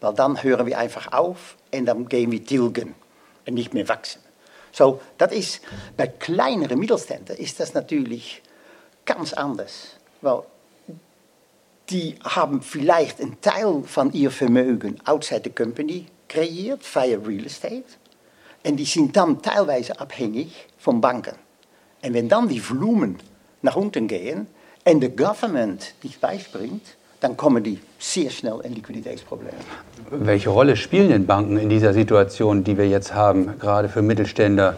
Weil 0.00 0.14
dann 0.14 0.42
hören 0.42 0.66
wir 0.66 0.78
einfach 0.78 1.12
auf 1.12 1.56
und 1.72 1.86
dann 1.86 2.08
gehen 2.08 2.30
wir 2.30 2.44
tilgen 2.44 2.94
und 3.46 3.54
nicht 3.54 3.74
mehr 3.74 3.88
wachsen. 3.88 4.20
So, 4.72 5.00
das 5.18 5.32
ist, 5.32 5.60
bei 5.96 6.06
kleineren 6.06 6.78
Mittelständen 6.78 7.36
ist 7.36 7.58
das 7.58 7.74
natürlich 7.74 8.42
ganz 9.04 9.32
anders. 9.32 9.97
Weil 10.20 10.42
die 11.90 12.16
haben 12.22 12.62
vielleicht 12.62 13.20
einen 13.20 13.40
Teil 13.40 13.82
von 13.84 14.12
ihr 14.12 14.30
Vermögen 14.30 14.98
outside 15.04 15.42
the 15.44 15.50
company 15.50 16.06
kreiert 16.28 16.82
via 16.82 17.18
Real 17.18 17.44
Estate. 17.44 17.84
En 18.62 18.76
die 18.76 18.86
zijn 18.86 19.12
dan 19.12 19.40
teilweise 19.40 19.98
abhängig 19.98 20.66
van 20.76 21.00
banken. 21.00 21.36
En 22.00 22.12
wenn 22.12 22.28
dann 22.28 22.48
die 22.48 22.60
Volumen 22.60 23.18
nach 23.60 23.76
unten 23.76 24.06
gehen 24.06 24.48
en 24.82 24.98
de 24.98 25.12
government 25.16 25.94
nicht 26.02 26.20
beispringt, 26.20 26.96
dann 27.20 27.36
kommen 27.36 27.62
die 27.62 27.78
sehr 27.98 28.30
schnell 28.30 28.60
in 28.62 28.74
Liquiditätsprobleme. 28.74 29.58
Welche 30.10 30.50
Rolle 30.50 30.76
spielen 30.76 31.08
denn 31.08 31.26
Banken 31.26 31.58
in 31.58 31.68
dieser 31.68 31.92
Situation, 31.92 32.62
die 32.62 32.76
wir 32.76 32.88
jetzt 32.88 33.14
haben, 33.14 33.58
gerade 33.58 33.88
für 33.88 34.02
Mittelständler? 34.02 34.76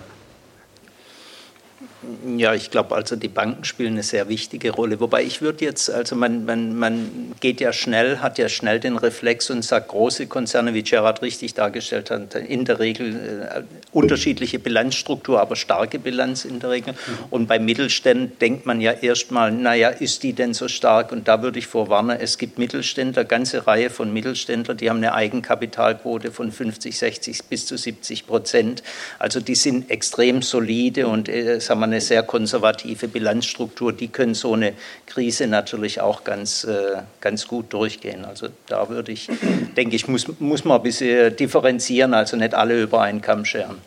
Ja, 2.36 2.54
ich 2.54 2.70
glaube, 2.70 2.94
also 2.94 3.16
die 3.16 3.28
Banken 3.28 3.64
spielen 3.64 3.92
eine 3.92 4.02
sehr 4.02 4.28
wichtige 4.28 4.70
Rolle. 4.70 5.00
Wobei 5.00 5.22
ich 5.22 5.40
würde 5.40 5.64
jetzt, 5.64 5.90
also 5.90 6.16
man, 6.16 6.44
man, 6.44 6.76
man 6.76 7.32
geht 7.40 7.60
ja 7.60 7.72
schnell, 7.72 8.18
hat 8.18 8.38
ja 8.38 8.48
schnell 8.48 8.80
den 8.80 8.96
Reflex 8.96 9.48
und 9.50 9.62
sagt, 9.62 9.88
große 9.88 10.26
Konzerne, 10.26 10.74
wie 10.74 10.82
Gerard 10.82 11.22
richtig 11.22 11.54
dargestellt 11.54 12.10
hat, 12.10 12.34
in 12.34 12.64
der 12.64 12.78
Regel 12.78 13.14
äh, 13.14 13.62
unterschiedliche 13.92 14.58
Bilanzstruktur, 14.58 15.40
aber 15.40 15.56
starke 15.56 15.98
Bilanz 15.98 16.44
in 16.44 16.60
der 16.60 16.70
Regel. 16.70 16.94
Und 17.30 17.46
bei 17.46 17.58
Mittelständen 17.58 18.38
denkt 18.38 18.66
man 18.66 18.80
ja 18.80 18.92
erstmal, 18.92 19.52
naja, 19.52 19.88
ist 19.88 20.22
die 20.22 20.32
denn 20.32 20.52
so 20.52 20.68
stark? 20.68 21.12
Und 21.12 21.28
da 21.28 21.42
würde 21.42 21.58
ich 21.58 21.66
vorwarnen, 21.66 22.18
es 22.20 22.38
gibt 22.38 22.58
Mittelständler, 22.58 23.24
ganze 23.24 23.66
Reihe 23.66 23.90
von 23.90 24.12
Mittelständlern, 24.12 24.76
die 24.76 24.90
haben 24.90 24.98
eine 24.98 25.14
Eigenkapitalquote 25.14 26.32
von 26.32 26.52
50, 26.52 26.98
60 26.98 27.44
bis 27.44 27.66
zu 27.66 27.76
70 27.76 28.26
Prozent. 28.26 28.82
Also 29.18 29.40
die 29.40 29.54
sind 29.54 29.90
extrem 29.90 30.42
solide 30.42 31.06
und 31.06 31.28
äh, 31.28 31.60
sagen 31.60 31.80
wir, 31.80 31.84
eine 31.84 32.00
sehr 32.10 32.24
konservative 32.24 33.06
Bilanzstruktur, 33.06 33.92
die 33.92 34.08
können 34.08 34.34
so 34.34 34.54
eine 34.54 34.74
Krise 35.06 35.46
natürlich 35.46 36.00
auch 36.00 36.24
ganz, 36.24 36.64
äh, 36.64 37.02
ganz 37.20 37.46
gut 37.46 37.72
durchgehen. 37.72 38.24
Also 38.24 38.48
da 38.66 38.88
würde 38.88 39.12
ich, 39.12 39.30
denke 39.76 39.94
ich, 39.94 40.08
muss, 40.08 40.26
muss 40.40 40.64
man 40.64 40.78
ein 40.78 40.82
bisschen 40.82 41.36
differenzieren, 41.36 42.12
also 42.12 42.36
nicht 42.36 42.52
alle 42.52 42.82
über 42.82 43.00
einen 43.02 43.20
Kamm 43.20 43.44
scheren. 43.44 43.78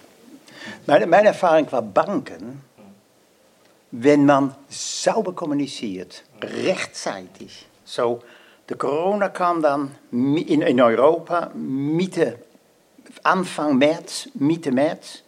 Meine, 0.86 1.06
meine 1.06 1.28
Erfahrung 1.28 1.70
war 1.74 1.82
Banken, 1.82 2.62
wenn 3.92 4.26
man 4.26 4.56
sauber 4.70 5.34
kommuniziert, 5.34 6.24
rechtzeitig. 6.42 7.66
So, 7.84 8.22
de 8.70 8.78
corona 8.78 9.28
kam 9.28 9.62
dann 9.62 9.92
in, 10.12 10.62
in 10.62 10.80
Europa 10.80 11.52
Mitte, 11.54 12.40
Anfang 13.24 13.78
März, 13.78 14.30
Mitte 14.36 14.72
März. 14.72 15.24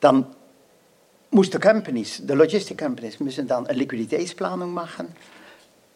Dann 0.00 0.26
moesten 1.34 1.60
companies, 1.60 2.20
de 2.22 2.36
logistic 2.36 2.78
companies, 2.78 3.18
müssen 3.18 3.48
dann 3.48 3.66
eine 3.66 3.76
Liquiditätsplanung 3.78 4.72
machen, 4.72 5.08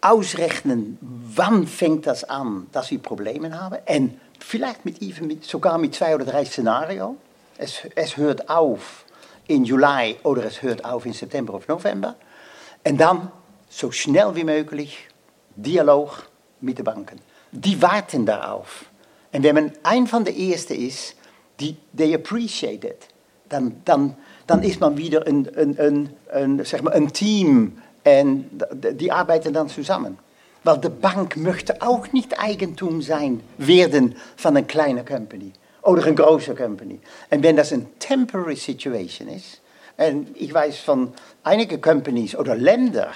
ausrechnen, 0.01 0.99
wann 1.01 1.67
fängt 1.67 2.07
das 2.07 2.25
an, 2.25 2.67
dass 2.73 2.91
wir 2.91 2.99
Probleme 2.99 3.59
haben 3.59 3.79
und 3.89 4.19
vielleicht 4.41 4.85
mit, 4.85 5.01
mit, 5.21 5.45
sogar 5.45 5.79
mit 5.79 5.95
zwei 5.95 6.15
oder 6.15 6.25
drei 6.25 6.45
Szenarien. 6.45 7.17
Es, 7.57 7.83
es 7.95 8.17
hört 8.17 8.49
auf 8.51 9.05
in 9.47 9.65
Juli 9.65 10.17
oder 10.25 10.45
es 10.45 10.61
hört 10.63 10.85
auf 10.85 11.07
in 11.07 11.13
September 11.13 11.55
of 11.55 11.67
November. 11.69 12.17
Und 12.85 12.99
dann 12.99 13.31
so 13.69 13.91
schnell 13.91 14.35
wie 14.35 14.45
möglich 14.45 15.09
Dialog 15.57 16.29
mit 16.61 16.79
den 16.79 16.85
Banken. 16.85 17.21
Die 17.51 17.81
warten 17.81 18.27
darauf. 18.27 18.87
Und 19.33 19.43
wenn 19.43 19.55
man 19.55 19.73
ein 19.83 20.07
von 20.07 20.25
der 20.25 20.37
ersten 20.37 20.75
ist, 20.75 21.17
die 21.61 21.77
they 21.97 22.15
appreciate 22.15 22.87
it, 22.87 23.09
dann, 23.49 23.81
dann 23.85 24.17
dann 24.49 24.63
ist 24.63 24.81
man 24.81 24.97
wieder 24.97 25.27
ein, 25.27 25.49
ein, 25.57 25.79
ein, 25.79 26.11
ein, 26.33 26.65
zeg 26.65 26.83
maar 26.83 26.95
ein 26.95 27.13
Team 27.13 27.79
und 28.05 28.47
die 28.83 29.13
arbeiten 29.13 29.53
dann 29.53 29.69
zusammen. 29.69 30.19
Weil 30.65 30.79
die 30.79 30.89
Bank 30.89 31.37
möchte 31.37 31.83
auch 31.83 32.13
nicht 32.13 32.41
Eigentum 32.41 33.01
sein, 33.03 33.41
werden 33.59 34.17
von 34.37 34.57
einer 34.57 34.67
kleinen 34.67 35.05
Company 35.05 35.53
oder 35.83 36.05
einer 36.05 36.15
großen 36.15 36.57
Company. 36.57 36.99
Und 37.31 37.43
wenn 37.43 37.57
das 37.57 37.73
eine 37.73 37.87
temporary 37.99 38.57
situation 38.57 39.29
ist, 39.29 39.61
und 39.99 40.29
ich 40.35 40.53
weiß 40.53 40.79
von 40.79 41.13
einigen 41.45 41.81
Companies 41.81 42.35
oder 42.35 42.57
Ländern 42.57 43.11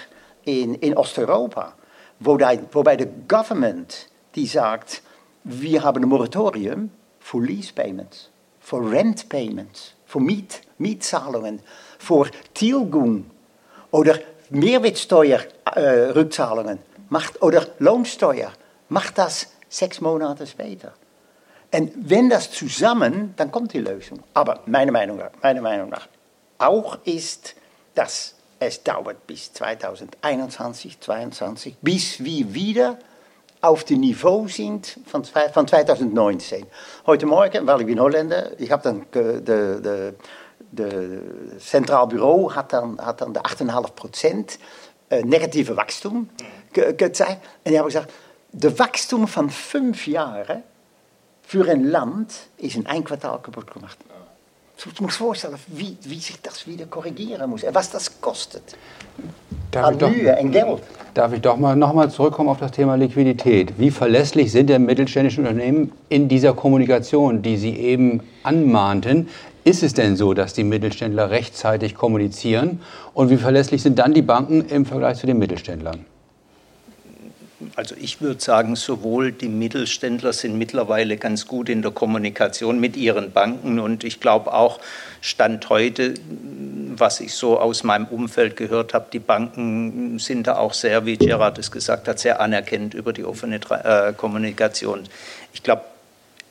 in, 0.44 0.74
in 0.76 0.96
Osteuropa, 0.96 1.74
wo 2.20 2.36
die, 2.36 2.58
wobei 2.72 2.96
der 2.96 3.08
Government 3.26 4.08
die 4.34 4.46
sagt, 4.46 5.02
wir 5.44 5.82
haben 5.82 6.02
ein 6.02 6.08
Moratorium 6.08 6.90
für 7.20 7.40
Lease 7.40 7.72
Payments, 7.72 8.30
für 8.60 8.78
Rent 8.78 9.28
Payments, 9.28 9.91
Miet 10.20 10.60
Mietzahlungen, 10.78 11.60
für 11.98 12.30
Tilgung 12.54 13.30
oder 13.90 14.18
Mehrwertsteuerrückzahlungen 14.50 16.78
macht, 17.08 17.42
oder 17.42 17.66
Lohnsteuer, 17.78 18.52
macht 18.88 19.18
das 19.18 19.48
sechs 19.68 20.00
Monate 20.00 20.46
später. 20.46 20.94
Und 21.74 21.90
wenn 21.96 22.28
das 22.28 22.50
zusammen, 22.50 23.32
dann 23.36 23.50
kommt 23.50 23.72
die 23.72 23.80
Lösung. 23.80 24.22
Aber 24.34 24.60
meiner 24.66 24.92
Meinung 24.92 25.16
nach, 25.16 25.30
meiner 25.42 25.62
Meinung 25.62 25.88
nach 25.88 26.06
auch 26.58 26.98
dauert 28.84 29.26
bis 29.26 29.52
2021, 29.52 31.00
2022, 31.00 31.76
bis 31.80 32.22
wir 32.22 32.54
wieder 32.54 32.98
auf 33.62 33.84
dem 33.84 34.00
Niveau 34.00 34.48
sind 34.48 34.98
von, 35.06 35.24
von 35.24 35.66
2019. 35.66 36.66
Heute 37.06 37.26
Morgen, 37.26 37.64
weil 37.66 37.80
ich 37.80 37.86
bin 37.86 38.00
Holländer, 38.00 38.60
ich 38.60 38.72
habe 38.72 38.82
dann 38.82 39.06
de, 39.12 39.40
de, 39.40 40.14
de 40.72 41.20
Centraal 41.60 42.08
Bureau 42.08 42.52
hat 42.52 42.72
dan, 42.72 42.98
had 42.98 43.18
dan 43.18 43.32
de 43.32 43.40
8,5 43.40 43.94
procent 43.94 44.58
uh, 45.08 45.22
negatieve 45.22 45.74
wachstum. 45.74 46.30
En 46.72 46.96
die 47.62 47.74
hebben 47.74 47.84
gezegd, 47.84 48.12
de 48.50 48.74
wachstum 48.74 49.28
van 49.28 49.50
vijf 49.50 50.04
jaar 50.04 50.62
voor 51.40 51.66
een 51.66 51.90
land 51.90 52.48
is 52.54 52.74
in 52.74 52.86
één 52.86 53.02
kwartaal 53.02 53.38
kapot 53.38 53.70
gemacht. 53.70 53.96
Je 54.84 54.90
moet 55.00 55.12
voorstellen 55.12 55.58
wie, 55.66 55.96
wie 56.00 56.20
zich 56.20 56.40
dat 56.40 56.64
wieder 56.66 56.86
korrigieren 56.86 57.48
muss 57.48 57.62
was 57.72 57.90
das 57.90 58.10
kostet. 58.20 58.76
Darf 59.70 59.86
An 59.86 59.96
Mühe 59.96 60.30
en 60.30 60.50
Geld. 60.50 60.82
Darf 61.14 61.32
ich 61.32 61.40
doch 61.40 61.56
mal 61.56 61.76
nochmal 61.76 62.10
zurückkommen 62.10 62.48
auf 62.48 62.58
das 62.58 62.72
Thema 62.72 62.96
Liquidität. 62.96 63.78
Wie 63.78 63.90
verlässlich 63.90 64.50
sind 64.50 64.68
denn 64.68 64.84
mittelständische 64.84 65.40
Unternehmen 65.40 65.92
in 66.08 66.28
dieser 66.28 66.52
Kommunikation, 66.52 67.42
die 67.42 67.56
Sie 67.56 67.76
eben 67.76 68.20
anmahnten? 68.42 69.28
Ist 69.64 69.82
es 69.82 69.94
denn 69.94 70.16
so, 70.16 70.34
dass 70.34 70.52
die 70.52 70.64
Mittelständler 70.64 71.30
rechtzeitig 71.30 71.94
kommunizieren? 71.94 72.80
Und 73.14 73.30
wie 73.30 73.36
verlässlich 73.36 73.82
sind 73.82 73.98
dann 73.98 74.12
die 74.12 74.22
Banken 74.22 74.66
im 74.68 74.84
Vergleich 74.84 75.18
zu 75.18 75.26
den 75.26 75.38
Mittelständlern? 75.38 76.04
Also 77.76 77.94
ich 77.98 78.20
würde 78.20 78.40
sagen, 78.40 78.76
sowohl 78.76 79.32
die 79.32 79.48
Mittelständler 79.48 80.32
sind 80.32 80.58
mittlerweile 80.58 81.16
ganz 81.16 81.46
gut 81.46 81.68
in 81.68 81.82
der 81.82 81.90
Kommunikation 81.90 82.78
mit 82.78 82.96
ihren 82.96 83.32
Banken 83.32 83.78
und 83.78 84.04
ich 84.04 84.20
glaube 84.20 84.52
auch 84.52 84.80
Stand 85.20 85.68
heute, 85.68 86.14
was 86.96 87.20
ich 87.20 87.34
so 87.34 87.58
aus 87.58 87.84
meinem 87.84 88.06
Umfeld 88.06 88.56
gehört 88.56 88.94
habe, 88.94 89.06
die 89.12 89.18
Banken 89.18 90.18
sind 90.18 90.46
da 90.46 90.56
auch 90.56 90.74
sehr, 90.74 91.06
wie 91.06 91.16
Gerard 91.16 91.58
es 91.58 91.70
gesagt 91.70 92.08
hat, 92.08 92.18
sehr 92.18 92.40
anerkennend 92.40 92.94
über 92.94 93.12
die 93.12 93.24
offene 93.24 93.60
äh, 93.70 94.12
Kommunikation. 94.12 95.04
Ich 95.52 95.62
glaube, 95.62 95.82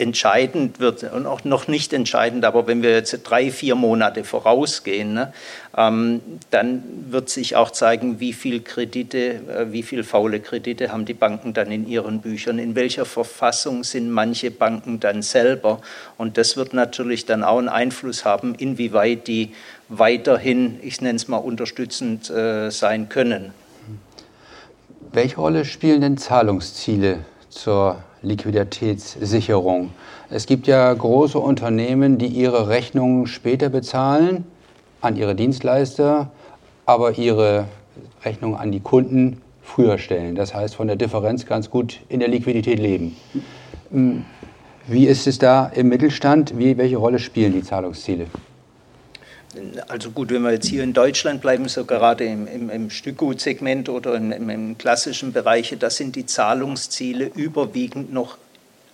entscheidend 0.02 0.80
wird, 0.80 1.04
und 1.04 1.26
auch 1.26 1.44
noch 1.44 1.68
nicht 1.68 1.94
entscheidend, 1.94 2.44
aber 2.44 2.68
wenn 2.68 2.82
wir 2.82 2.92
jetzt 2.92 3.22
drei, 3.24 3.52
vier 3.52 3.76
Monate 3.76 4.24
vorausgehen, 4.24 5.14
ne, 5.14 5.34
ähm, 5.78 6.22
dann 6.50 6.84
wird 7.10 7.30
sich 7.30 7.56
auch 7.56 7.72
zeigen, 7.72 8.20
wie 8.20 8.34
viel 8.34 8.62
Kredite, 8.62 9.18
äh, 9.18 9.72
wie 9.72 9.84
viel 9.84 10.04
faule 10.04 10.40
Kredite 10.40 10.92
haben 10.92 11.06
die 11.06 11.14
Banken 11.14 11.54
dann 11.54 11.72
in 11.72 11.88
ihren 11.88 12.22
Büchern, 12.22 12.60
in 12.60 12.76
welcher 12.76 13.06
Verfassung 13.06 13.84
sind 13.84 14.10
manche 14.10 14.52
Banken 14.52 15.00
dann 15.00 15.22
selber. 15.22 15.80
Und 16.18 16.38
das 16.38 16.58
wird 16.58 16.74
natürlich 16.74 17.26
dann 17.26 17.44
auch 17.44 17.60
einen 17.60 17.70
Einfluss 17.70 18.26
haben, 18.26 18.56
inwieweit 18.56 19.28
die 19.28 19.54
weiterhin, 19.88 20.80
ich 20.82 21.00
nenne 21.02 21.18
es 21.18 21.28
mal, 21.28 21.38
unterstützend 21.38 22.30
äh, 22.30 22.70
sein 22.70 23.08
können. 23.08 23.54
Welche 25.14 25.36
Rolle 25.36 25.66
spielen 25.66 26.02
denn 26.02 26.18
Zahlungsziele 26.18 27.20
zur 27.50 28.02
Liquiditätssicherung. 28.22 29.92
Es 30.30 30.46
gibt 30.46 30.68
ja 30.68 30.94
große 30.94 31.40
Unternehmen, 31.40 32.18
die 32.18 32.28
ihre 32.28 32.70
Rechnungen 32.70 33.28
später 33.28 33.70
bezahlen 33.70 34.46
an 35.02 35.16
ihre 35.16 35.36
Dienstleister, 35.36 36.30
aber 36.86 37.18
ihre 37.18 37.66
Rechnungen 38.24 38.56
an 38.56 38.72
die 38.72 38.80
Kunden 38.80 39.42
früher 39.64 39.98
stellen. 39.98 40.36
Das 40.36 40.54
heißt, 40.54 40.76
von 40.76 40.88
der 40.88 40.96
Differenz 40.96 41.46
ganz 41.46 41.70
gut 41.70 42.02
in 42.10 42.20
der 42.20 42.30
Liquidität 42.30 42.80
leben. 42.80 43.16
Wie 44.88 45.06
ist 45.06 45.28
es 45.28 45.38
da 45.40 45.68
im 45.68 45.90
Mittelstand? 45.90 46.58
Wie, 46.58 46.78
welche 46.78 46.98
Rolle 46.98 47.20
spielen 47.20 47.54
die 47.54 47.64
Zahlungsziele? 47.64 48.28
Also 49.88 50.12
gut, 50.12 50.32
wenn 50.32 50.44
wir 50.44 50.52
jetzt 50.52 50.68
hier 50.68 50.84
in 50.84 50.94
Deutschland 50.94 51.42
bleiben, 51.42 51.68
so 51.68 51.84
gerade 51.84 52.24
im, 52.26 52.48
im, 52.48 52.70
im 52.70 52.90
Stückgutsegment 52.90 53.90
oder 53.90 54.16
im, 54.16 54.32
im, 54.32 54.78
klassischen 54.78 55.34
Bereich, 55.34 55.76
da 55.78 55.90
sind 55.90 56.16
die 56.16 56.26
Zahlungsziele 56.26 57.26
überwiegend 57.26 58.14
noch 58.14 58.38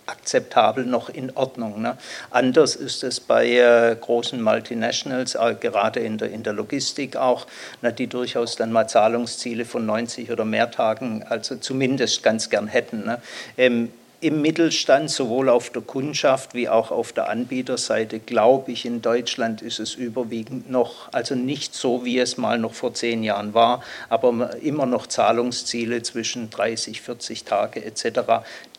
akzeptabel, 0.06 0.84
noch 0.84 1.10
in 1.10 1.30
Ordnung. 1.36 1.82
Ne? 1.82 1.96
Anders 2.30 2.74
ist 2.74 3.04
es 3.04 3.20
bei 3.20 3.48
äh, 3.50 3.94
großen 4.00 4.42
Multinationals, 4.42 5.34
äh, 5.34 5.54
gerade 5.60 6.00
in 6.00 6.18
der, 6.18 6.30
in 6.30 6.42
der 6.42 6.54
Logistik 6.54 7.16
auch, 7.16 7.46
na, 7.82 7.90
die 7.90 8.06
durchaus 8.06 8.56
dann 8.56 8.72
mal 8.72 8.88
Zahlungsziele 8.88 9.64
von 9.64 9.86
90 9.86 10.32
oder 10.32 10.44
mehr 10.44 10.70
Tagen, 10.70 11.24
also 11.28 11.56
zumindest 11.56 12.22
ganz 12.22 12.50
gern 12.50 12.66
hätten. 12.68 13.04
Ne? 13.04 13.20
Ähm, 13.56 13.92
im 14.20 14.42
Mittelstand, 14.42 15.10
sowohl 15.10 15.48
auf 15.48 15.70
der 15.70 15.82
Kundschaft 15.82 16.54
wie 16.54 16.68
auch 16.68 16.90
auf 16.90 17.12
der 17.12 17.28
Anbieterseite, 17.28 18.18
glaube 18.18 18.72
ich, 18.72 18.84
in 18.84 19.00
Deutschland 19.00 19.62
ist 19.62 19.78
es 19.78 19.94
überwiegend 19.94 20.70
noch, 20.70 21.12
also 21.12 21.36
nicht 21.36 21.74
so, 21.74 22.04
wie 22.04 22.18
es 22.18 22.36
mal 22.36 22.58
noch 22.58 22.74
vor 22.74 22.94
zehn 22.94 23.22
Jahren 23.22 23.54
war, 23.54 23.82
aber 24.08 24.56
immer 24.60 24.86
noch 24.86 25.06
Zahlungsziele 25.06 26.02
zwischen 26.02 26.50
30, 26.50 27.00
40 27.00 27.44
Tage 27.44 27.84
etc., 27.84 28.20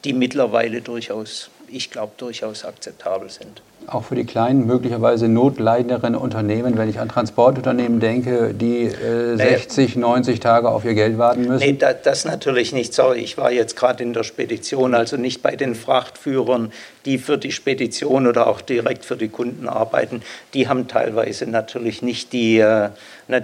die 0.04 0.14
mittlerweile 0.14 0.82
durchaus, 0.82 1.50
ich 1.68 1.90
glaube, 1.90 2.14
durchaus 2.18 2.66
akzeptabel 2.66 3.30
sind 3.30 3.62
auch 3.94 4.04
für 4.04 4.16
die 4.16 4.26
kleinen, 4.26 4.66
möglicherweise 4.66 5.28
notleidenderen 5.28 6.16
Unternehmen, 6.16 6.78
wenn 6.78 6.90
ich 6.90 7.00
an 7.00 7.10
Transportunternehmen 7.10 8.00
denke, 8.00 8.54
die 8.54 8.86
äh, 8.86 9.36
60, 9.36 9.96
90 9.96 10.40
Tage 10.40 10.70
auf 10.70 10.86
ihr 10.86 10.94
Geld 10.94 11.18
warten 11.18 11.48
müssen? 11.48 11.66
Nee, 11.66 11.74
das, 11.74 11.96
das 12.04 12.26
natürlich 12.26 12.74
nicht. 12.74 12.94
Sorry, 12.94 13.20
ich 13.20 13.38
war 13.38 13.52
jetzt 13.52 13.76
gerade 13.76 14.04
in 14.04 14.14
der 14.14 14.24
Spedition, 14.24 14.94
also 14.94 15.18
nicht 15.18 15.42
bei 15.42 15.56
den 15.56 15.76
Frachtführern, 15.76 16.72
die 17.06 17.18
für 17.18 17.38
die 17.38 17.52
Spedition 17.52 18.28
oder 18.28 18.48
auch 18.48 18.62
direkt 18.62 19.06
für 19.06 19.18
die 19.18 19.30
Kunden 19.30 19.68
arbeiten. 19.68 20.22
Die 20.54 20.68
haben 20.68 20.88
teilweise 20.88 21.46
natürlich 21.46 22.02
nicht 22.02 22.34
die, 22.34 22.60
äh, 22.60 22.90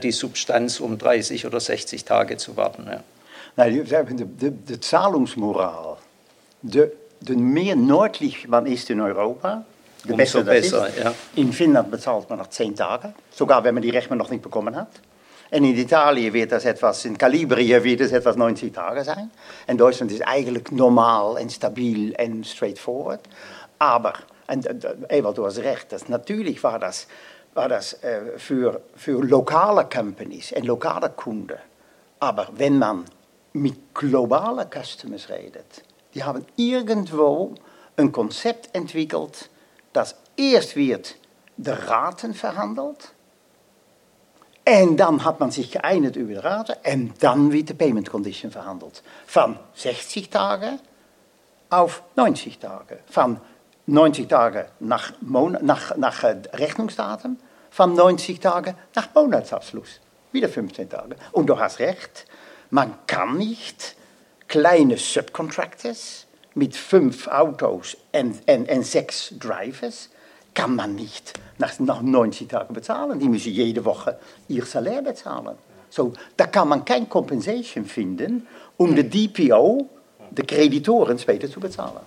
die 0.02 0.12
Substanz, 0.12 0.80
um 0.80 0.98
30 0.98 1.46
oder 1.46 1.60
60 1.60 2.06
Tage 2.06 2.38
zu 2.38 2.58
warten. 2.58 2.86
Ja. 2.88 3.04
Nein, 3.58 3.86
die, 3.86 4.26
die, 4.26 4.52
die 4.52 4.80
Zahlungsmoral, 4.80 5.98
de, 6.62 6.92
de 7.22 7.36
meer 7.36 7.76
nördlich 7.76 8.48
man 8.48 8.66
ist 8.66 8.90
in 8.90 9.00
Europa, 9.00 9.66
de 10.08 10.16
besser, 10.44 10.90
ja. 10.98 11.14
In 11.36 11.54
Finnland 11.54 11.92
bezahlt 11.92 12.30
man 12.30 12.40
nach 12.40 12.50
zehn 12.50 12.76
Tagen, 12.76 13.14
sogar 13.32 13.64
wenn 13.64 13.74
man 13.74 13.84
die 13.84 13.90
Rechnung 13.90 14.18
noch 14.18 14.30
nicht 14.30 14.44
bekommen 14.44 14.76
hat. 14.76 14.90
En 15.50 15.64
in 15.64 15.78
Italië 15.78 16.32
wird 16.34 16.52
das 16.52 16.66
etwas, 16.66 17.06
in 17.06 17.18
Kalibrië 17.18 17.84
wird 17.84 18.02
es 18.02 18.12
etwas 18.12 18.36
90 18.36 18.74
Tage 18.74 19.04
sein. 19.04 19.32
En 19.68 19.78
Deutschland 19.78 20.12
ist 20.12 20.22
eigentlich 20.22 20.72
normal 20.72 21.38
en 21.38 21.50
stabil 21.50 22.14
en 22.18 22.44
straightforward. 22.44 23.22
Aber, 23.78 24.14
en 24.48 24.64
Ewald, 25.10 25.38
du 25.38 25.46
hast 25.46 25.60
recht, 25.60 25.92
das, 25.92 26.10
natürlich 26.10 26.64
war 26.64 26.80
das, 26.80 27.08
war 27.54 27.70
das 27.70 27.94
äh, 28.04 28.38
für, 28.38 28.82
für 28.96 29.22
lokale 29.24 29.86
Companies 29.86 30.52
en 30.52 30.66
lokale 30.66 31.10
Kunden. 31.10 31.60
Aber 32.20 32.48
wenn 32.58 32.80
man 32.80 33.06
mit 33.54 33.94
globalen 33.94 34.68
Customers 34.70 35.30
redet, 35.30 35.84
die 36.16 36.24
haben 36.24 36.46
irgendwo 36.56 37.54
ein 37.98 38.12
Konzept 38.12 38.74
entwickelt, 38.74 39.50
dass 39.96 40.16
erst 40.38 40.76
wird 40.76 41.16
der 41.58 41.88
Raten 41.88 42.34
verhandelt 42.34 43.14
en 44.66 44.98
dan 44.98 45.24
hat 45.24 45.40
man 45.40 45.52
sich 45.52 45.72
geeinigt 45.72 46.16
über 46.16 46.34
die 46.34 46.40
Rate 46.40 46.78
en 46.84 47.14
dan 47.20 47.52
wird 47.52 47.70
de 47.70 47.76
Payment 47.76 48.10
Condition 48.10 48.52
verhandelt. 48.52 49.04
Van 49.32 49.60
60 49.76 50.30
Tage 50.30 50.80
auf 51.70 52.04
90 52.16 52.58
Tage. 52.58 53.00
Van 53.14 53.40
90 53.86 54.28
Tage 54.28 54.68
nach, 54.80 55.14
nach, 55.22 55.96
nach 55.96 56.24
Rechnungsdatum, 56.24 57.38
van 57.72 57.94
90 57.94 58.40
Tage 58.40 58.76
nach 58.96 59.14
Monatsabschluss. 59.14 60.00
Wieder 60.32 60.50
15 60.50 60.90
Tage. 60.90 61.16
Und 61.32 61.48
du 61.48 61.60
hast 61.60 61.78
recht, 61.80 62.26
man 62.72 62.96
kann 63.06 63.38
nicht 63.38 63.96
kleine 64.48 64.98
Subcontractors 64.98 66.25
mit 66.56 66.76
fünf 66.76 67.28
Autos 67.28 67.96
en 68.12 68.84
sechs 68.84 69.34
Drivers, 69.40 70.10
kann 70.56 70.76
man 70.76 70.96
nicht 70.96 71.34
nach, 71.58 71.78
nach 71.80 72.02
90 72.02 72.48
Tagen 72.48 72.74
bezahlen. 72.74 73.20
Die 73.20 73.30
müssen 73.30 73.52
jede 73.52 73.86
Woche 73.86 74.18
ihr 74.48 74.66
Salär 74.66 75.02
bezahlen. 75.02 75.56
So, 75.90 76.14
da 76.36 76.48
kann 76.48 76.68
man 76.68 76.84
keine 76.84 77.06
Compensation 77.06 77.86
finden, 77.86 78.48
um 78.78 78.96
die 78.96 79.28
DPO, 79.28 79.88
die 80.32 80.42
Kreditoren, 80.42 81.20
später 81.20 81.50
zu 81.50 81.60
bezahlen. 81.60 82.00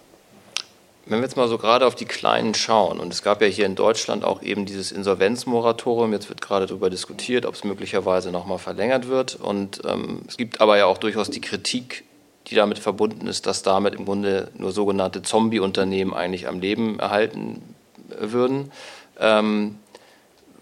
Wenn 1.06 1.20
wir 1.20 1.24
jetzt 1.24 1.36
mal 1.38 1.48
so 1.48 1.56
gerade 1.56 1.86
auf 1.86 1.94
die 1.94 2.04
Kleinen 2.04 2.52
schauen, 2.52 3.00
und 3.00 3.14
es 3.14 3.22
gab 3.22 3.40
ja 3.40 3.46
hier 3.46 3.64
in 3.64 3.74
Deutschland 3.74 4.24
auch 4.24 4.42
eben 4.42 4.66
dieses 4.66 4.92
Insolvenzmoratorium, 4.92 6.12
jetzt 6.12 6.28
wird 6.28 6.42
gerade 6.42 6.66
darüber 6.66 6.90
diskutiert, 6.90 7.46
ob 7.46 7.54
es 7.54 7.64
möglicherweise 7.64 8.30
nochmal 8.30 8.58
verlängert 8.58 9.08
wird. 9.08 9.36
Und 9.36 9.80
ähm, 9.86 10.20
es 10.28 10.36
gibt 10.36 10.60
aber 10.60 10.76
ja 10.76 10.84
auch 10.84 10.98
durchaus 10.98 11.30
die 11.30 11.40
Kritik, 11.40 12.04
die 12.48 12.54
damit 12.54 12.78
verbunden 12.78 13.26
ist, 13.26 13.46
dass 13.46 13.62
damit 13.62 13.94
im 13.94 14.04
Grunde 14.04 14.50
nur 14.56 14.72
sogenannte 14.72 15.22
Zombie-Unternehmen 15.22 16.14
eigentlich 16.14 16.48
am 16.48 16.60
Leben 16.60 16.98
erhalten 16.98 17.62
würden. 18.08 18.72
Ähm, 19.20 19.78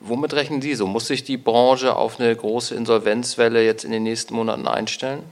womit 0.01 0.35
rechnen 0.35 0.62
Sie 0.62 0.75
so? 0.75 0.87
Muss 0.87 1.07
sich 1.07 1.25
die 1.25 1.37
Branche 1.37 1.96
auf 1.96 2.18
eine 2.18 2.35
große 2.35 2.75
Insolvenzwelle 2.75 3.64
jetzt 3.64 3.85
in 3.85 3.92
den 3.92 4.03
nächsten 4.03 4.35
Monaten 4.35 4.66
einstellen? 4.66 5.22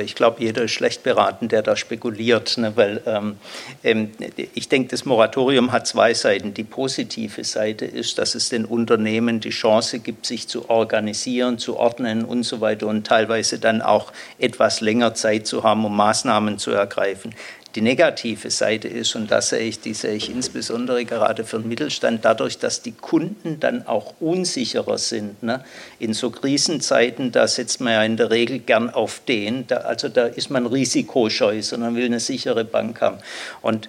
Ich 0.00 0.14
glaube, 0.14 0.42
jeder 0.42 0.62
ist 0.62 0.72
schlecht 0.72 1.02
beraten, 1.02 1.48
der 1.48 1.62
da 1.62 1.76
spekuliert, 1.76 2.56
ne, 2.58 2.76
weil 2.76 3.02
ähm, 3.06 3.36
ähm, 3.82 4.10
ich 4.54 4.68
denke, 4.68 4.88
das 4.88 5.04
Moratorium 5.04 5.72
hat 5.72 5.86
zwei 5.86 6.14
Seiten. 6.14 6.54
Die 6.54 6.64
positive 6.64 7.44
Seite 7.44 7.84
ist, 7.84 8.18
dass 8.18 8.34
es 8.34 8.48
den 8.48 8.64
Unternehmen 8.64 9.40
die 9.40 9.50
Chance 9.50 9.98
gibt, 9.98 10.26
sich 10.26 10.48
zu 10.48 10.70
organisieren, 10.70 11.58
zu 11.58 11.76
ordnen 11.76 12.24
und 12.24 12.44
so 12.44 12.60
weiter 12.60 12.86
und 12.86 13.06
teilweise 13.06 13.58
dann 13.58 13.82
auch 13.82 14.12
etwas 14.38 14.80
länger 14.80 15.14
Zeit 15.14 15.46
zu 15.46 15.62
haben, 15.62 15.84
um 15.84 15.96
Maßnahmen 15.96 16.58
zu 16.58 16.70
ergreifen. 16.70 17.34
Die 17.74 17.80
negative 17.80 18.50
Seite 18.50 18.86
ist, 18.86 19.16
und 19.16 19.30
das 19.30 19.48
sehe 19.48 19.60
ich, 19.60 19.80
die 19.80 19.94
sehe 19.94 20.14
ich 20.14 20.30
insbesondere 20.30 21.04
gerade 21.04 21.44
für 21.44 21.58
den 21.58 21.68
Mittelstand, 21.68 22.24
dadurch, 22.24 22.58
dass 22.58 22.82
die 22.82 22.92
Kunden 22.92 23.58
dann 23.58 23.86
auch 23.86 24.14
unsicherer 24.20 24.96
sind. 24.96 25.42
Ne? 25.42 25.64
In 25.98 26.14
so 26.14 26.30
Krisenzeiten, 26.30 27.32
da 27.32 27.48
setzt 27.48 27.80
man 27.80 27.92
ja 27.94 28.04
in 28.04 28.16
der 28.16 28.30
Regel 28.30 28.60
gern 28.60 28.90
auf 28.90 29.22
den, 29.26 29.66
da, 29.66 29.78
also 29.78 30.08
da 30.08 30.26
ist 30.26 30.50
man 30.50 30.66
risikoscheu, 30.66 31.62
sondern 31.62 31.96
will 31.96 32.06
eine 32.06 32.20
sichere 32.20 32.64
Bank 32.64 33.00
haben. 33.00 33.18
Und 33.60 33.88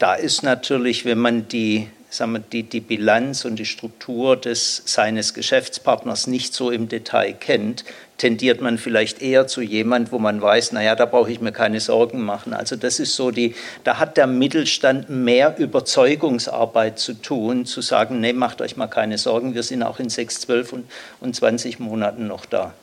da 0.00 0.14
ist 0.14 0.42
natürlich, 0.42 1.04
wenn 1.04 1.18
man 1.18 1.46
die 1.46 1.88
sagen 2.12 2.32
wir, 2.32 2.40
die, 2.40 2.62
die 2.62 2.80
Bilanz 2.80 3.44
und 3.44 3.56
die 3.56 3.64
Struktur 3.64 4.36
des, 4.36 4.82
seines 4.84 5.32
Geschäftspartners 5.32 6.26
nicht 6.26 6.52
so 6.52 6.70
im 6.70 6.88
Detail 6.88 7.32
kennt, 7.32 7.84
tendiert 8.18 8.60
man 8.60 8.76
vielleicht 8.76 9.22
eher 9.22 9.46
zu 9.46 9.62
jemand, 9.62 10.12
wo 10.12 10.18
man 10.18 10.40
weiß, 10.40 10.72
naja, 10.72 10.94
da 10.94 11.06
brauche 11.06 11.32
ich 11.32 11.40
mir 11.40 11.52
keine 11.52 11.80
Sorgen 11.80 12.20
machen. 12.20 12.52
Also 12.52 12.76
das 12.76 13.00
ist 13.00 13.16
so 13.16 13.30
die, 13.30 13.54
da 13.82 13.98
hat 13.98 14.18
der 14.18 14.26
Mittelstand 14.26 15.08
mehr 15.08 15.56
Überzeugungsarbeit 15.58 16.98
zu 16.98 17.14
tun, 17.14 17.64
zu 17.64 17.80
sagen, 17.80 18.20
nee, 18.20 18.34
macht 18.34 18.60
euch 18.60 18.76
mal 18.76 18.88
keine 18.88 19.16
Sorgen, 19.16 19.54
wir 19.54 19.62
sind 19.62 19.82
auch 19.82 19.98
in 19.98 20.10
6, 20.10 20.40
12 20.40 20.72
und, 20.74 20.90
und 21.20 21.34
20 21.34 21.80
Monaten 21.80 22.26
noch 22.26 22.44
da. 22.44 22.74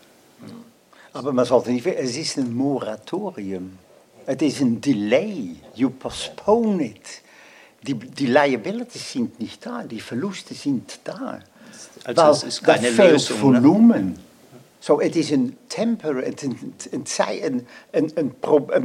Aber 1.13 1.33
man 1.33 1.45
sollte 1.45 1.71
nicht, 1.71 1.85
es 1.85 2.17
ist 2.17 2.37
ein 2.37 2.53
Moratorium. 2.53 3.77
Es 4.25 4.41
ist 4.41 4.61
ein 4.61 4.81
Delay. 4.81 5.55
You 5.75 5.89
postpone 5.89 6.83
it. 6.83 7.21
Die, 7.83 7.93
die 7.93 8.25
Liabilities 8.25 9.11
sind 9.13 9.39
nicht 9.39 9.65
da, 9.65 9.83
die 9.83 10.01
Verluste 10.01 10.53
sind 10.53 10.99
da. 11.03 11.39
Also 12.03 12.21
Weil 12.21 12.31
es 12.31 12.43
ist 12.43 12.63
keine 12.63 12.89
Lösung. 12.89 13.37
Ne? 13.37 13.63
Volumen. 13.63 14.05
Ne? 14.05 14.19
So, 14.81 14.99
het 14.99 15.15
is 15.15 15.31
een 15.31 15.57
temper, 15.67 16.27
een, 16.27 16.57
een, 17.91 18.13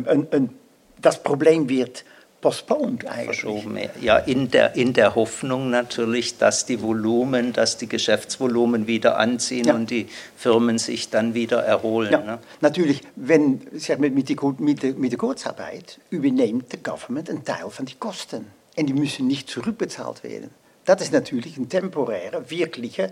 een, 0.06 0.26
een, 0.30 0.56
das 1.00 1.20
Problem 1.20 1.66
wird 1.66 2.04
postponed 2.44 3.04
eigentlich. 3.06 3.40
Verschoben, 3.40 3.78
ja, 4.00 4.18
in 4.18 4.50
der, 4.50 4.76
in 4.76 4.92
der 4.92 5.14
Hoffnung 5.14 5.70
natürlich, 5.70 6.36
dass 6.36 6.66
die 6.66 6.82
Volumen, 6.82 7.52
dass 7.54 7.78
die 7.78 7.88
Geschäftsvolumen 7.88 8.86
wieder 8.86 9.18
anziehen 9.18 9.66
ja. 9.66 9.74
und 9.74 9.90
die 9.90 10.08
Firmen 10.36 10.78
sich 10.78 11.08
dann 11.08 11.32
wieder 11.32 11.62
erholen. 11.62 12.12
Ja, 12.12 12.18
ne? 12.18 12.38
Natürlich, 12.60 13.00
wenn, 13.16 13.62
zeg, 13.72 13.98
mit, 13.98 14.14
mit, 14.14 14.82
der, 14.82 14.94
mit 14.94 15.12
der 15.12 15.18
Kurzarbeit 15.18 15.98
übernimmt 16.10 16.70
der 16.72 16.80
Government 16.80 17.30
einen 17.30 17.44
Teil 17.44 17.70
von 17.70 17.86
den 17.86 17.98
Kosten. 17.98 18.46
En 18.76 18.86
die 18.86 18.94
müssen 18.94 19.26
nicht 19.26 19.48
zurückbezahlt 19.48 20.22
werden. 20.24 20.50
Das 20.84 21.00
ist 21.00 21.12
natürlich 21.12 21.56
ein 21.56 21.68
temporärer, 21.68 22.50
wirklicher 22.50 23.10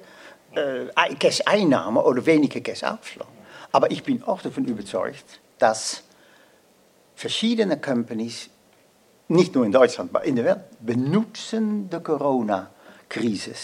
äh, 0.55 1.15
Cash-Einnahme 1.19 2.03
oder 2.03 2.27
weniger 2.27 2.61
Cash-Outflow. 2.61 3.27
Aber 3.71 3.91
ich 3.91 4.03
bin 4.03 4.23
auch 4.25 4.43
davon 4.43 4.65
überzeugt, 4.67 5.41
dass 5.59 6.03
verschiedene 7.15 7.81
Companies, 7.81 8.51
nicht 9.29 9.55
nur 9.55 9.65
in 9.65 9.73
Deutschland, 9.73 10.11
aber 10.15 10.25
in 10.25 10.37
der 10.37 10.45
Welt, 10.45 10.61
benutzen 10.81 11.89
die 11.89 12.01
Corona-Krise, 12.01 13.55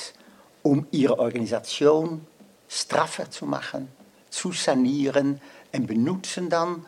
um 0.62 0.86
ihre 0.90 1.18
Organisation 1.18 2.26
straffer 2.68 3.30
zu 3.30 3.44
machen, 3.44 3.88
zu 4.30 4.52
sanieren 4.52 5.40
und 5.72 5.86
benutzen 5.86 6.48
dann 6.48 6.86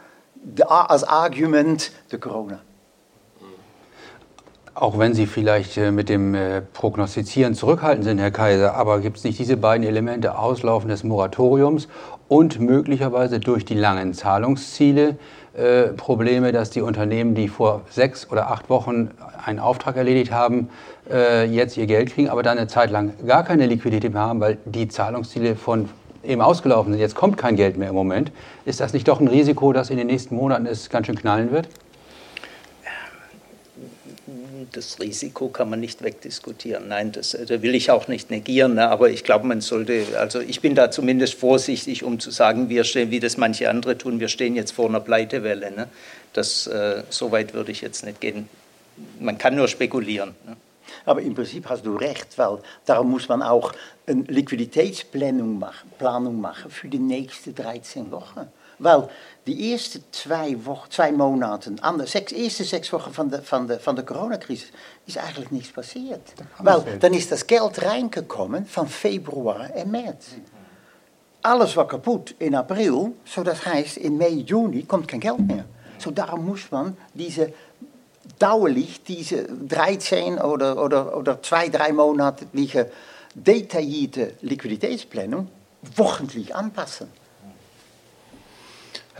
als 0.66 1.04
Argument 1.04 1.90
die 2.10 2.18
Corona. 2.18 2.62
Auch 4.80 4.98
wenn 4.98 5.12
Sie 5.12 5.26
vielleicht 5.26 5.76
äh, 5.76 5.90
mit 5.90 6.08
dem 6.08 6.34
äh, 6.34 6.62
Prognostizieren 6.62 7.54
zurückhaltend 7.54 8.02
sind, 8.02 8.18
Herr 8.18 8.30
Kaiser, 8.30 8.76
aber 8.76 9.00
gibt 9.00 9.18
es 9.18 9.24
nicht 9.24 9.38
diese 9.38 9.58
beiden 9.58 9.86
Elemente, 9.86 10.38
Auslaufen 10.38 10.88
des 10.88 11.04
Moratoriums 11.04 11.86
und 12.28 12.60
möglicherweise 12.60 13.40
durch 13.40 13.66
die 13.66 13.74
langen 13.74 14.14
Zahlungsziele 14.14 15.16
äh, 15.52 15.88
Probleme, 15.88 16.52
dass 16.52 16.70
die 16.70 16.80
Unternehmen, 16.80 17.34
die 17.34 17.48
vor 17.48 17.82
sechs 17.90 18.30
oder 18.30 18.50
acht 18.50 18.70
Wochen 18.70 19.10
einen 19.44 19.58
Auftrag 19.58 19.98
erledigt 19.98 20.32
haben, 20.32 20.70
äh, 21.12 21.44
jetzt 21.44 21.76
ihr 21.76 21.86
Geld 21.86 22.14
kriegen, 22.14 22.30
aber 22.30 22.42
dann 22.42 22.56
eine 22.56 22.66
Zeit 22.66 22.90
lang 22.90 23.12
gar 23.26 23.44
keine 23.44 23.66
Liquidität 23.66 24.14
mehr 24.14 24.22
haben, 24.22 24.40
weil 24.40 24.56
die 24.64 24.88
Zahlungsziele 24.88 25.56
von 25.56 25.90
eben 26.24 26.40
ausgelaufen 26.40 26.94
sind. 26.94 27.02
Jetzt 27.02 27.16
kommt 27.16 27.36
kein 27.36 27.56
Geld 27.56 27.76
mehr 27.76 27.90
im 27.90 27.94
Moment. 27.94 28.32
Ist 28.64 28.80
das 28.80 28.94
nicht 28.94 29.06
doch 29.08 29.20
ein 29.20 29.28
Risiko, 29.28 29.74
dass 29.74 29.90
in 29.90 29.98
den 29.98 30.06
nächsten 30.06 30.36
Monaten 30.36 30.64
es 30.64 30.88
ganz 30.88 31.06
schön 31.06 31.16
knallen 31.16 31.52
wird? 31.52 31.68
Das 34.72 35.00
Risiko 35.00 35.48
kann 35.48 35.70
man 35.70 35.80
nicht 35.80 36.02
wegdiskutieren. 36.02 36.88
Nein, 36.88 37.12
das, 37.12 37.30
das 37.30 37.62
will 37.62 37.74
ich 37.74 37.90
auch 37.90 38.08
nicht 38.08 38.30
negieren, 38.30 38.74
ne? 38.74 38.88
aber 38.88 39.10
ich 39.10 39.24
glaube, 39.24 39.46
man 39.46 39.60
sollte, 39.60 40.04
also 40.18 40.40
ich 40.40 40.60
bin 40.60 40.74
da 40.74 40.90
zumindest 40.90 41.34
vorsichtig, 41.34 42.04
um 42.04 42.20
zu 42.20 42.30
sagen, 42.30 42.68
wir 42.68 42.84
stehen, 42.84 43.10
wie 43.10 43.20
das 43.20 43.36
manche 43.36 43.68
andere 43.68 43.98
tun, 43.98 44.20
wir 44.20 44.28
stehen 44.28 44.56
jetzt 44.56 44.72
vor 44.72 44.88
einer 44.88 45.00
Pleitewelle. 45.00 45.70
Ne? 45.70 45.88
Das, 46.32 46.66
äh, 46.66 47.02
so 47.10 47.32
weit 47.32 47.54
würde 47.54 47.72
ich 47.72 47.80
jetzt 47.80 48.04
nicht 48.04 48.20
gehen. 48.20 48.48
Man 49.18 49.38
kann 49.38 49.54
nur 49.56 49.68
spekulieren. 49.68 50.34
Ne? 50.46 50.56
Aber 51.04 51.22
im 51.22 51.34
Prinzip 51.34 51.68
hast 51.68 51.86
du 51.86 51.96
recht, 51.96 52.36
weil 52.36 52.58
darum 52.84 53.10
muss 53.10 53.28
man 53.28 53.42
auch 53.42 53.72
eine 54.06 54.22
Liquiditätsplanung 54.22 55.58
machen, 55.58 55.90
Planung 55.98 56.40
machen 56.40 56.70
für 56.70 56.88
die 56.88 56.98
nächsten 56.98 57.54
13 57.54 58.10
Wochen. 58.10 58.48
Weil 58.80 59.08
die 59.44 59.72
ersten 59.72 60.04
zwei, 60.10 60.56
Wochen, 60.64 60.90
zwei 60.90 61.12
Monate, 61.12 61.70
de 61.96 62.06
sechs, 62.06 62.32
eerste 62.32 62.64
sechs 62.64 62.90
Wochen 62.90 63.12
van 63.12 63.28
de, 63.28 63.42
van, 63.42 63.66
de, 63.66 63.80
van 63.80 63.94
de 63.94 64.04
coronacrisis, 64.04 64.70
is 65.04 65.16
eigenlijk 65.16 65.50
niets 65.50 65.70
passiert. 65.70 66.32
Wel, 66.62 66.84
dan 66.98 67.12
is 67.12 67.28
dat 67.28 67.42
geld 67.46 67.76
reingekommen 67.76 68.66
van 68.66 68.88
februari 68.88 69.72
en 69.72 69.90
maart. 69.90 70.24
Alles 71.40 71.74
was 71.74 71.86
kapot 71.86 72.34
in 72.36 72.54
april, 72.54 73.16
zodat 73.22 73.64
heißt, 73.64 73.96
in 73.96 74.16
mei, 74.16 74.42
juni 74.42 74.86
komt 74.86 75.10
geen 75.10 75.20
geld 75.20 75.46
meer. 75.46 75.66
So 75.96 76.12
daarom 76.12 76.44
moest 76.44 76.70
man 76.70 76.96
diese 77.12 77.52
dauerlich, 78.38 79.02
diese 79.02 79.46
13 79.68 80.38
oder, 80.38 80.82
oder, 80.82 81.16
oder 81.16 81.42
zwei, 81.42 81.68
drei 81.68 81.92
monatliche 81.92 82.90
detaillierte 83.34 84.34
Liquiditätsplanung 84.40 85.48
wochentlich 85.96 86.54
anpassen. 86.54 87.08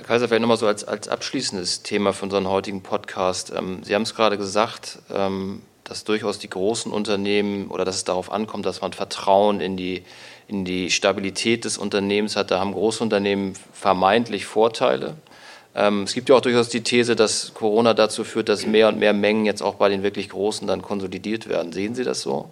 Herr 0.00 0.06
Kaiser, 0.06 0.28
vielleicht 0.28 0.40
nochmal 0.40 0.56
so 0.56 0.66
als, 0.66 0.82
als 0.82 1.08
abschließendes 1.08 1.82
Thema 1.82 2.14
für 2.14 2.24
unseren 2.24 2.48
heutigen 2.48 2.82
Podcast. 2.82 3.52
Ähm, 3.54 3.80
Sie 3.84 3.94
haben 3.94 4.00
es 4.00 4.14
gerade 4.14 4.38
gesagt, 4.38 4.98
ähm, 5.14 5.60
dass 5.84 6.04
durchaus 6.04 6.38
die 6.38 6.48
großen 6.48 6.90
Unternehmen 6.90 7.68
oder 7.68 7.84
dass 7.84 7.96
es 7.96 8.04
darauf 8.04 8.32
ankommt, 8.32 8.64
dass 8.64 8.80
man 8.80 8.94
Vertrauen 8.94 9.60
in 9.60 9.76
die, 9.76 10.04
in 10.48 10.64
die 10.64 10.90
Stabilität 10.90 11.66
des 11.66 11.76
Unternehmens 11.76 12.34
hat. 12.34 12.50
Da 12.50 12.60
haben 12.60 12.72
große 12.72 13.04
Unternehmen 13.04 13.52
vermeintlich 13.74 14.46
Vorteile. 14.46 15.16
Ähm, 15.74 16.04
es 16.04 16.14
gibt 16.14 16.30
ja 16.30 16.36
auch 16.36 16.40
durchaus 16.40 16.70
die 16.70 16.82
These, 16.82 17.14
dass 17.14 17.52
Corona 17.52 17.92
dazu 17.92 18.24
führt, 18.24 18.48
dass 18.48 18.64
mehr 18.64 18.88
und 18.88 18.98
mehr 18.98 19.12
Mengen 19.12 19.44
jetzt 19.44 19.60
auch 19.60 19.74
bei 19.74 19.90
den 19.90 20.02
wirklich 20.02 20.30
Großen 20.30 20.66
dann 20.66 20.80
konsolidiert 20.80 21.46
werden. 21.46 21.72
Sehen 21.72 21.94
Sie 21.94 22.04
das 22.04 22.22
so? 22.22 22.48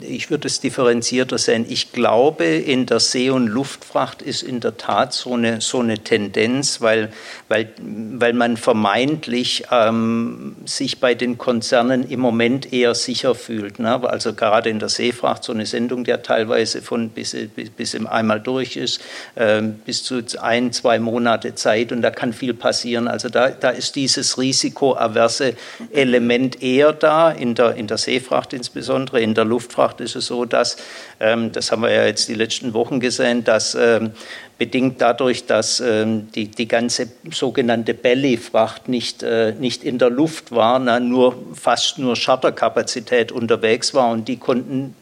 Ich 0.00 0.30
würde 0.30 0.48
es 0.48 0.60
differenzierter 0.60 1.36
sehen. 1.36 1.66
Ich 1.68 1.92
glaube, 1.92 2.46
in 2.46 2.86
der 2.86 3.00
See- 3.00 3.28
und 3.28 3.48
Luftfracht 3.48 4.22
ist 4.22 4.42
in 4.42 4.60
der 4.60 4.78
Tat 4.78 5.12
so 5.12 5.34
eine, 5.34 5.60
so 5.60 5.80
eine 5.80 5.98
Tendenz, 5.98 6.80
weil, 6.80 7.12
weil, 7.48 7.70
weil 7.78 8.32
man 8.32 8.56
vermeintlich 8.56 9.64
ähm, 9.70 10.56
sich 10.64 11.00
bei 11.00 11.14
den 11.14 11.36
Konzernen 11.36 12.08
im 12.08 12.20
Moment 12.20 12.72
eher 12.72 12.94
sicher 12.94 13.34
fühlt. 13.34 13.78
Ne? 13.78 14.08
Also 14.08 14.32
gerade 14.32 14.70
in 14.70 14.78
der 14.78 14.88
Seefracht, 14.88 15.44
so 15.44 15.52
eine 15.52 15.66
Sendung, 15.66 16.04
der 16.04 16.22
teilweise 16.22 16.80
von 16.80 17.10
bis, 17.10 17.36
bis, 17.54 17.68
bis 17.68 17.94
einmal 17.94 18.40
durch 18.40 18.76
ist, 18.76 19.02
äh, 19.34 19.60
bis 19.60 20.02
zu 20.02 20.22
ein, 20.40 20.72
zwei 20.72 20.98
Monate 20.98 21.54
Zeit 21.54 21.92
und 21.92 22.00
da 22.00 22.10
kann 22.10 22.32
viel 22.32 22.54
passieren. 22.54 23.06
Also 23.06 23.28
da, 23.28 23.50
da 23.50 23.68
ist 23.68 23.96
dieses 23.96 24.38
risikoaverse 24.38 25.54
Element 25.92 26.62
eher 26.62 26.94
da, 26.94 27.30
in 27.30 27.54
der, 27.54 27.74
in 27.74 27.86
der 27.86 27.98
Seefracht 27.98 28.54
insbesondere, 28.54 29.20
in 29.20 29.34
der 29.34 29.44
Luftfracht 29.44 29.57
Luftfracht 29.58 30.00
ist 30.00 30.14
es 30.14 30.26
so, 30.26 30.44
dass, 30.44 30.76
ähm, 31.18 31.50
das 31.50 31.72
haben 31.72 31.82
wir 31.82 31.90
ja 31.90 32.06
jetzt 32.06 32.28
die 32.28 32.34
letzten 32.34 32.74
Wochen 32.74 33.00
gesehen, 33.00 33.42
dass 33.42 33.74
ähm, 33.74 34.12
bedingt 34.56 35.00
dadurch, 35.00 35.46
dass 35.46 35.80
ähm, 35.80 36.30
die, 36.32 36.46
die 36.46 36.68
ganze 36.68 37.08
sogenannte 37.32 37.92
Belly-Fracht 37.92 38.88
nicht, 38.88 39.24
äh, 39.24 39.54
nicht 39.58 39.82
in 39.82 39.98
der 39.98 40.10
Luft 40.10 40.52
war, 40.52 40.78
na, 40.78 41.00
nur 41.00 41.34
fast 41.54 41.98
nur 41.98 42.14
Charterkapazität 42.14 43.32
unterwegs 43.32 43.94
war 43.94 44.10
und 44.12 44.28
die 44.28 44.36
konnten 44.36 44.94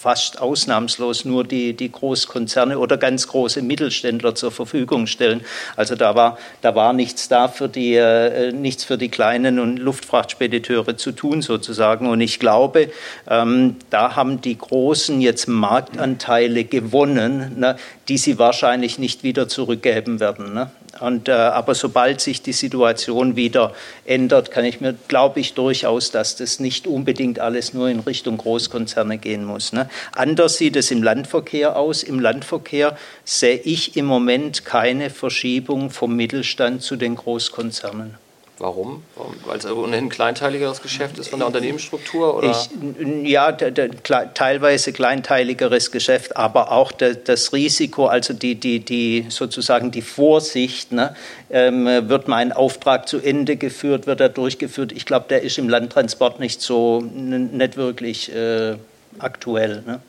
fast 0.00 0.40
ausnahmslos 0.40 1.26
nur 1.26 1.44
die, 1.44 1.74
die 1.74 1.92
Großkonzerne 1.92 2.78
oder 2.78 2.96
ganz 2.96 3.28
große 3.28 3.60
Mittelständler 3.60 4.34
zur 4.34 4.50
Verfügung 4.50 5.06
stellen. 5.06 5.42
Also 5.76 5.94
da 5.94 6.14
war, 6.14 6.38
da 6.62 6.74
war 6.74 6.94
nichts 6.94 7.28
da 7.28 7.48
für 7.48 7.68
die, 7.68 7.96
äh, 7.96 8.50
nichts 8.52 8.82
für 8.84 8.96
die 8.96 9.10
kleinen 9.10 9.58
und 9.58 9.76
Luftfrachtspediteure 9.76 10.96
zu 10.96 11.12
tun 11.12 11.42
sozusagen. 11.42 12.08
Und 12.08 12.22
ich 12.22 12.38
glaube, 12.38 12.90
ähm, 13.28 13.76
da 13.90 14.16
haben 14.16 14.40
die 14.40 14.56
Großen 14.56 15.20
jetzt 15.20 15.48
Marktanteile 15.48 16.64
gewonnen, 16.64 17.58
ne, 17.58 17.76
die 18.08 18.16
sie 18.16 18.38
wahrscheinlich 18.38 18.98
nicht 18.98 19.22
wieder 19.22 19.48
zurückgeben 19.48 20.18
werden. 20.18 20.54
Ne? 20.54 20.70
Und, 21.00 21.28
äh, 21.28 21.32
aber 21.32 21.74
sobald 21.74 22.20
sich 22.20 22.42
die 22.42 22.52
Situation 22.52 23.36
wieder 23.36 23.72
ändert, 24.04 24.50
kann 24.50 24.64
ich 24.64 24.80
mir, 24.80 24.94
glaube 25.08 25.40
ich, 25.40 25.54
durchaus, 25.54 26.10
dass 26.10 26.36
das 26.36 26.60
nicht 26.60 26.86
unbedingt 26.86 27.38
alles 27.40 27.74
nur 27.74 27.88
in 27.88 28.00
Richtung 28.00 28.36
Großkonzerne 28.36 29.18
gehen 29.18 29.44
muss. 29.44 29.72
Ne? 29.72 29.88
Anders 30.12 30.58
sieht 30.58 30.76
es 30.76 30.90
im 30.90 31.02
Landverkehr 31.02 31.76
aus. 31.76 32.02
Im 32.02 32.20
Landverkehr 32.20 32.96
sehe 33.24 33.56
ich 33.56 33.96
im 33.96 34.04
Moment 34.04 34.64
keine 34.64 35.10
Verschiebung 35.10 35.90
vom 35.90 36.14
Mittelstand 36.14 36.82
zu 36.82 36.96
den 36.96 37.16
Großkonzernen. 37.16 38.29
Warum? 38.60 39.02
Weil 39.46 39.56
es 39.56 39.64
ohnehin 39.64 40.04
ein 40.04 40.08
kleinteiligeres 40.10 40.82
Geschäft 40.82 41.18
ist 41.18 41.30
von 41.30 41.38
der 41.38 41.46
Unternehmensstruktur? 41.46 42.36
Oder? 42.36 42.50
Ich, 42.50 43.26
ja, 43.26 43.52
der, 43.52 43.70
der, 43.70 44.34
teilweise 44.34 44.92
kleinteiligeres 44.92 45.90
Geschäft, 45.90 46.36
aber 46.36 46.70
auch 46.70 46.92
der, 46.92 47.14
das 47.14 47.54
Risiko, 47.54 48.04
also 48.04 48.34
die, 48.34 48.56
die, 48.56 48.80
die, 48.80 49.24
sozusagen 49.30 49.90
die 49.90 50.02
Vorsicht, 50.02 50.92
ne, 50.92 51.16
ähm, 51.48 51.86
wird 51.86 52.28
mein 52.28 52.52
Auftrag 52.52 53.08
zu 53.08 53.18
Ende 53.18 53.56
geführt, 53.56 54.06
wird 54.06 54.20
er 54.20 54.28
durchgeführt. 54.28 54.92
Ich 54.92 55.06
glaube, 55.06 55.24
der 55.30 55.40
ist 55.40 55.56
im 55.56 55.70
Landtransport 55.70 56.38
nicht 56.38 56.60
so, 56.60 57.00
nicht 57.00 57.78
wirklich 57.78 58.30
äh, 58.30 58.76
aktuell. 59.18 59.82
Ne? 59.86 60.02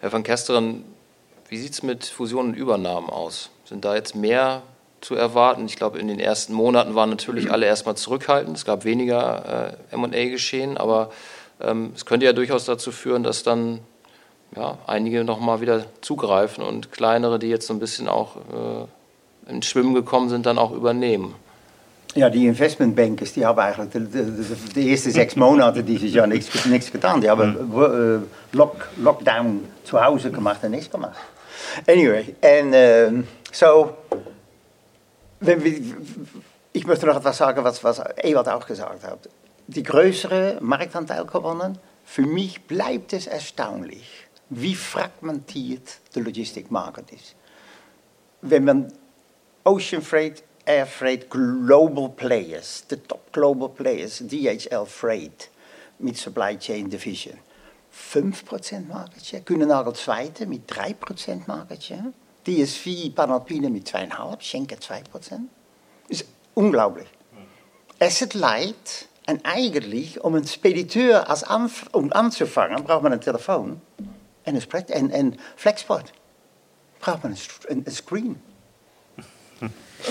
Herr 0.00 0.12
van 0.12 0.22
Kesteren, 0.22 0.84
wie 1.48 1.56
sieht 1.56 1.72
es 1.72 1.82
mit 1.82 2.04
Fusionen 2.04 2.52
und 2.52 2.58
Übernahmen 2.58 3.08
aus? 3.08 3.48
Sind 3.64 3.86
da 3.86 3.94
jetzt 3.94 4.14
mehr 4.14 4.62
zu 5.00 5.14
erwarten. 5.14 5.66
Ich 5.66 5.76
glaube, 5.76 5.98
in 5.98 6.08
den 6.08 6.20
ersten 6.20 6.52
Monaten 6.52 6.94
waren 6.94 7.10
natürlich 7.10 7.50
alle 7.50 7.66
erstmal 7.66 7.96
zurückhaltend. 7.96 8.56
Es 8.56 8.64
gab 8.64 8.84
weniger 8.84 9.74
äh, 9.92 9.96
MA-Geschehen, 9.96 10.76
aber 10.76 11.10
ähm, 11.60 11.92
es 11.94 12.06
könnte 12.06 12.26
ja 12.26 12.32
durchaus 12.32 12.64
dazu 12.64 12.92
führen, 12.92 13.22
dass 13.22 13.42
dann 13.42 13.80
ja, 14.56 14.78
einige 14.86 15.24
nochmal 15.24 15.60
wieder 15.60 15.86
zugreifen 16.00 16.64
und 16.64 16.92
kleinere, 16.92 17.38
die 17.38 17.48
jetzt 17.48 17.66
so 17.66 17.74
ein 17.74 17.80
bisschen 17.80 18.08
auch 18.08 18.36
äh, 18.36 19.50
ins 19.50 19.66
Schwimmen 19.66 19.94
gekommen 19.94 20.28
sind, 20.28 20.46
dann 20.46 20.58
auch 20.58 20.72
übernehmen. 20.72 21.34
Ja, 22.14 22.28
die 22.28 22.46
Investmentbankers 22.46 23.34
die 23.34 23.46
haben 23.46 23.58
eigenlijk 23.60 23.92
de, 23.92 24.00
de, 24.00 24.24
de, 24.24 24.72
de 24.74 24.82
eerste 24.82 25.10
zes 25.10 25.36
maanden 25.36 25.86
dieses 25.86 26.12
Jahr 26.12 26.26
nichts, 26.26 26.64
nichts 26.66 26.90
getan. 26.90 27.20
Die 27.20 27.30
haben 27.30 27.72
uh, 27.72 28.20
lock, 28.52 28.88
Lockdown 28.96 29.64
zu 29.84 30.04
Hause 30.04 30.32
gemacht 30.32 30.58
und 30.64 30.72
nichts 30.72 30.90
gemacht. 30.90 31.16
Anyway, 31.86 32.34
en 32.40 32.74
uh, 32.74 33.22
so 33.52 33.90
wenn 35.40 35.64
wir, 35.64 35.80
ich 36.72 36.86
möchte 36.86 37.06
noch 37.06 37.16
etwas 37.16 37.38
sagen, 37.38 37.64
was, 37.64 37.82
was 37.82 38.00
Ewald 38.22 38.48
auch 38.48 38.66
gesagt 38.66 39.02
hat. 39.04 39.28
Die 39.66 39.82
größere 39.82 40.58
Marktanteil 40.60 41.24
gewonnen. 41.24 41.78
Für 42.04 42.22
mich 42.22 42.62
bleibt 42.62 43.12
es 43.12 43.26
erstaunlich, 43.26 44.26
wie 44.48 44.74
fragmentiert 44.74 45.98
der 46.14 46.22
Logistikmarkt 46.22 47.12
ist. 47.12 47.36
Wenn 48.42 48.64
man 48.64 48.92
Ocean 49.64 50.02
Freight, 50.02 50.42
Air 50.64 50.86
Freight, 50.86 51.30
Global 51.30 52.08
Players, 52.08 52.86
de 52.88 52.98
top 52.98 53.32
Global 53.32 53.68
Players, 53.68 54.22
DHL 54.26 54.86
Freight 54.86 55.50
mit 55.98 56.16
Supply 56.16 56.58
Chain 56.58 56.90
Division, 56.90 57.38
5% 57.92 58.86
Market 58.88 59.24
Share, 59.24 59.42
Kühnenagel 59.42 59.94
Zweite 59.94 60.46
mit 60.46 60.70
3% 60.70 61.46
Market. 61.46 61.92
DSV 62.50 63.14
Panalpine 63.14 63.70
mit 63.70 63.88
2,5, 63.88 64.40
Schenker 64.40 64.76
2%. 64.76 65.02
Ist 66.08 66.26
unglaublich. 66.54 67.06
Asset 68.00 68.34
Light, 68.34 69.06
und 69.28 69.44
eigentlich, 69.44 70.20
um 70.24 70.34
einen 70.34 70.46
Spediteur 70.46 71.30
als 71.30 71.44
Anf 71.44 71.86
um 71.92 72.12
anzufangen, 72.12 72.82
braucht 72.82 73.02
man 73.02 73.12
ein 73.12 73.20
Telefon 73.20 73.80
en 74.42 74.54
een, 74.54 74.60
spread, 74.60 74.90
en, 74.90 75.10
en 75.10 75.38
Flexport. 75.56 76.12
Braucht 76.98 77.22
man 77.22 77.36
een, 77.68 77.82
een 77.86 77.92
Screen. 77.92 78.42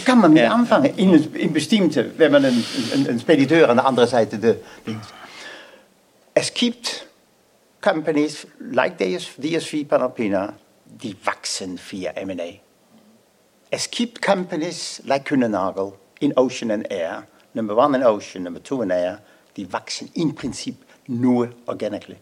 Kann 0.06 0.19
man 0.19 0.32
mit 0.34 0.43
ja. 0.43 0.52
anfangen. 0.52 0.95
In, 0.97 1.34
in 1.34 1.52
bestimmte, 1.52 2.12
wenn 2.17 2.32
man 2.32 2.45
einen, 2.45 2.63
einen, 2.93 3.08
einen 3.08 3.19
Spediteur 3.19 3.69
an 3.69 3.78
der 3.78 3.86
anderen 3.86 4.08
Seite 4.08 4.38
der 4.38 4.58
Dings. 4.86 5.08
Es 6.34 6.54
gibt 6.54 7.08
companies 7.82 8.47
like 8.60 8.97
DSV 8.97 9.88
Panalpina, 9.88 10.54
die 10.89 11.15
wachsen 11.25 11.78
via 11.78 12.12
M&A. 12.12 12.60
Es 13.69 13.89
gibt 13.91 14.21
companies 14.21 15.02
like 15.06 15.25
Kuehne 15.25 15.93
in 16.19 16.36
Ocean 16.38 16.71
and 16.71 16.91
Air, 16.91 17.28
number 17.54 17.75
one 17.75 17.95
in 17.95 18.04
Ocean, 18.04 18.43
number 18.43 18.62
two 18.62 18.82
in 18.82 18.89
Air, 18.89 19.21
die 19.56 19.71
wachsen 19.71 20.10
im 20.13 20.34
Prinzip 20.36 20.75
nur 21.08 21.49
organically. 21.65 22.17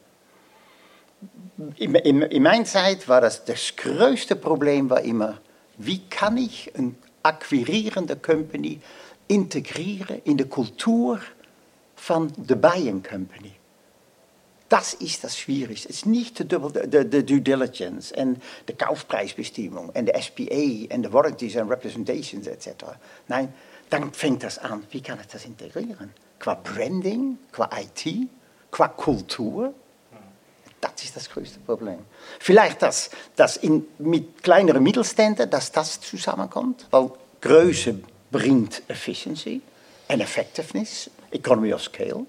In, 1.76 1.96
in, 1.96 2.22
in 2.22 2.42
mijn 2.42 2.64
tijd 2.64 3.08
war 3.08 3.22
das 3.22 3.44
das 3.46 3.76
größte 3.76 4.36
Problem 4.36 4.90
war 4.90 5.02
immer, 5.02 5.40
wie 5.78 6.08
kann 6.10 6.38
ich 6.38 6.72
eine 6.76 6.94
akquirierende 7.24 8.16
Company 8.16 8.80
integrieren 9.28 10.22
in 10.24 10.38
die 10.38 10.46
Kultur 10.46 11.20
von 11.96 12.32
de 12.38 12.56
buying 12.56 13.02
company. 13.04 13.57
Das 14.70 14.94
ist 14.94 15.24
das 15.24 15.38
Schwierigste. 15.38 15.90
Es 15.90 15.98
ist 15.98 16.06
nicht 16.06 16.40
de, 16.40 17.24
due 17.24 17.42
diligence 17.42 18.12
en 18.12 18.42
de 18.68 18.76
Kaufpreisbestimmung 18.76 19.92
en 19.94 20.06
de 20.06 20.22
SPA 20.22 20.94
en 20.94 21.02
de 21.02 21.12
warranties 21.12 21.56
en 21.56 21.70
representations 21.70 22.48
etc. 22.48 22.68
Nein, 23.28 23.54
dann 23.90 24.12
fängt 24.14 24.44
das 24.44 24.60
an. 24.60 24.86
Wie 24.92 25.02
kann 25.02 25.20
ich 25.22 25.28
das 25.28 25.46
integrieren? 25.46 26.14
Qua 26.40 26.56
Branding, 26.56 27.38
qua 27.52 27.70
IT, 27.80 28.28
qua 28.70 28.90
Kultur. 28.90 29.74
Das 30.82 31.04
ist 31.04 31.16
das 31.16 31.30
größte 31.30 31.60
Problem. 31.62 32.00
Vielleicht, 32.40 32.82
dass, 32.82 33.10
dass 33.36 33.58
in, 33.58 33.88
mit 33.98 34.44
kleineren 34.44 34.84
Mittelständen, 34.84 35.50
dass 35.50 35.72
das 35.72 36.00
zusammenkommt, 36.02 36.88
weil 36.92 37.12
Größe 37.42 38.00
bringt 38.32 38.84
Efficiency 38.88 39.62
and 40.10 40.22
Effectiveness, 40.22 41.10
Economy 41.32 41.74
of 41.74 41.82
Scale. 41.82 42.26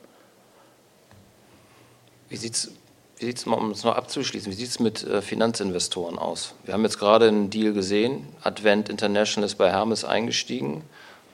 Wie 2.29 2.37
sieht 2.37 2.55
es, 2.55 2.71
wie 3.19 3.27
sieht's, 3.27 3.47
um 3.47 3.71
es 3.71 3.85
noch 3.85 3.97
abzuschließen, 3.97 4.53
wie 4.53 4.57
sieht 4.57 4.69
es 4.69 4.81
mit 4.81 5.03
äh, 5.03 5.23
Finanzinvestoren 5.23 6.19
aus? 6.19 6.55
Wir 6.65 6.75
haben 6.75 6.85
jetzt 6.85 6.99
gerade 6.99 7.29
einen 7.29 7.51
Deal 7.51 7.73
gesehen, 7.73 8.27
Advent 8.43 8.89
International 8.89 9.47
ist 9.47 9.57
bei 9.57 9.71
Hermes 9.71 10.05
eingestiegen. 10.05 10.83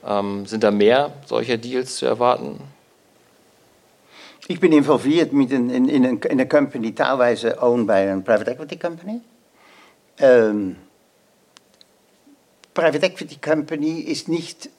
Ähm, 0.05 0.45
sind 0.45 0.63
da 0.63 0.71
mehr 0.71 1.13
solcher 1.25 1.57
Deals 1.57 1.95
zu 1.97 2.05
erwarten? 2.05 2.59
Ich 4.47 4.59
bin 4.59 4.71
involviert 4.71 5.33
mit 5.33 5.51
in, 5.51 5.71
in, 5.71 5.89
in, 5.89 6.03
in 6.03 6.39
een 6.39 6.49
company, 6.49 6.93
teilweise 6.93 7.59
owned 7.61 7.87
by 7.87 7.93
a 7.93 8.19
private 8.19 8.51
equity 8.51 8.77
company. 8.77 9.21
Um, 10.21 10.75
private 12.75 13.03
equity 13.03 13.37
company 13.37 14.01
ist 14.01 14.27
nicht, 14.27 14.69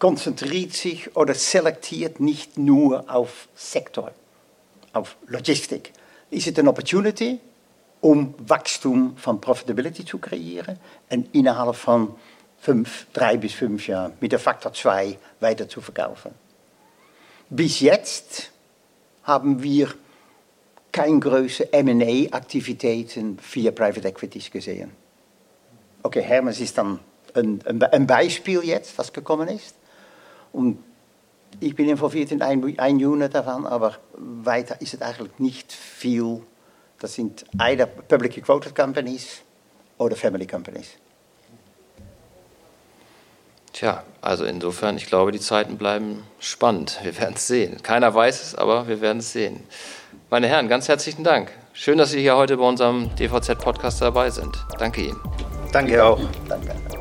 konzentriert 0.00 0.72
sich 0.72 1.16
oder 1.16 1.34
selektiert 1.34 2.18
nicht 2.18 2.58
nur 2.58 3.04
auf 3.08 3.48
Sektor, 3.54 4.10
auf 4.98 5.16
Logistik. 5.26 5.92
Ist 6.30 6.46
es 6.46 6.58
eine 6.58 6.68
Opportunity, 6.68 7.40
um 8.00 8.34
Wachstum 8.38 9.16
von 9.16 9.40
Profitability 9.40 10.04
zu 10.04 10.18
kreieren 10.18 10.78
und 11.10 11.34
innerhalb 11.34 11.74
von 11.74 12.14
fünf, 12.58 13.06
drei 13.12 13.36
bis 13.36 13.54
fünf 13.54 13.86
Jahren 13.86 14.12
mit 14.20 14.32
der 14.32 14.38
Faktor 14.38 14.72
2 14.72 15.18
weiter 15.40 15.68
zu 15.68 15.80
verkaufen? 15.80 16.32
Bis 17.50 17.80
jetzt 17.80 18.50
haben 19.22 19.62
wir 19.62 19.94
keine 20.92 21.18
größere 21.18 21.72
M&A-Aktivitäten 21.72 23.38
via 23.52 23.70
Private 23.70 24.08
Equities 24.08 24.50
gesehen. 24.50 24.92
Okay, 26.02 26.22
Hermes 26.22 26.60
ist 26.60 26.76
dann 26.78 26.98
ein, 27.34 27.60
ein, 27.64 28.06
Beispiel 28.06 28.62
jetzt, 28.64 28.96
was 28.98 29.12
gekommen 29.12 29.48
ist. 29.48 29.74
Und 30.52 30.82
ich 31.60 31.74
bin 31.74 31.88
involviert 31.88 32.32
in 32.32 32.42
ein, 32.42 32.78
ein 32.78 32.96
Unit 32.96 33.34
davon, 33.34 33.66
aber 33.66 33.96
weiter 34.16 34.80
ist 34.80 34.94
es 34.94 35.02
eigentlich 35.02 35.38
nicht 35.38 35.72
viel. 35.72 36.42
Das 36.98 37.14
sind 37.14 37.44
either 37.58 37.86
publicly 37.86 38.42
quoted 38.42 38.74
companies 38.74 39.42
oder 39.98 40.16
family 40.16 40.46
companies. 40.46 40.96
Tja, 43.72 44.02
also 44.20 44.44
insofern, 44.44 44.96
ich 44.96 45.06
glaube, 45.06 45.30
die 45.30 45.40
Zeiten 45.40 45.76
bleiben 45.76 46.24
spannend. 46.40 46.98
Wir 47.02 47.16
werden 47.18 47.34
es 47.36 47.46
sehen. 47.46 47.80
Keiner 47.82 48.12
weiß 48.12 48.42
es, 48.42 48.54
aber 48.54 48.88
wir 48.88 49.00
werden 49.00 49.18
es 49.18 49.32
sehen. 49.32 49.60
Meine 50.30 50.48
Herren, 50.48 50.68
ganz 50.68 50.88
herzlichen 50.88 51.22
Dank. 51.22 51.52
Schön, 51.72 51.98
dass 51.98 52.10
Sie 52.10 52.20
hier 52.20 52.36
heute 52.36 52.56
bei 52.56 52.64
unserem 52.64 53.14
DVZ-Podcast 53.14 54.02
dabei 54.02 54.30
sind. 54.30 54.58
Danke 54.78 55.02
Ihnen. 55.02 55.20
Danke 55.72 56.04
auch. 56.04 56.20
Danke. 56.48 56.97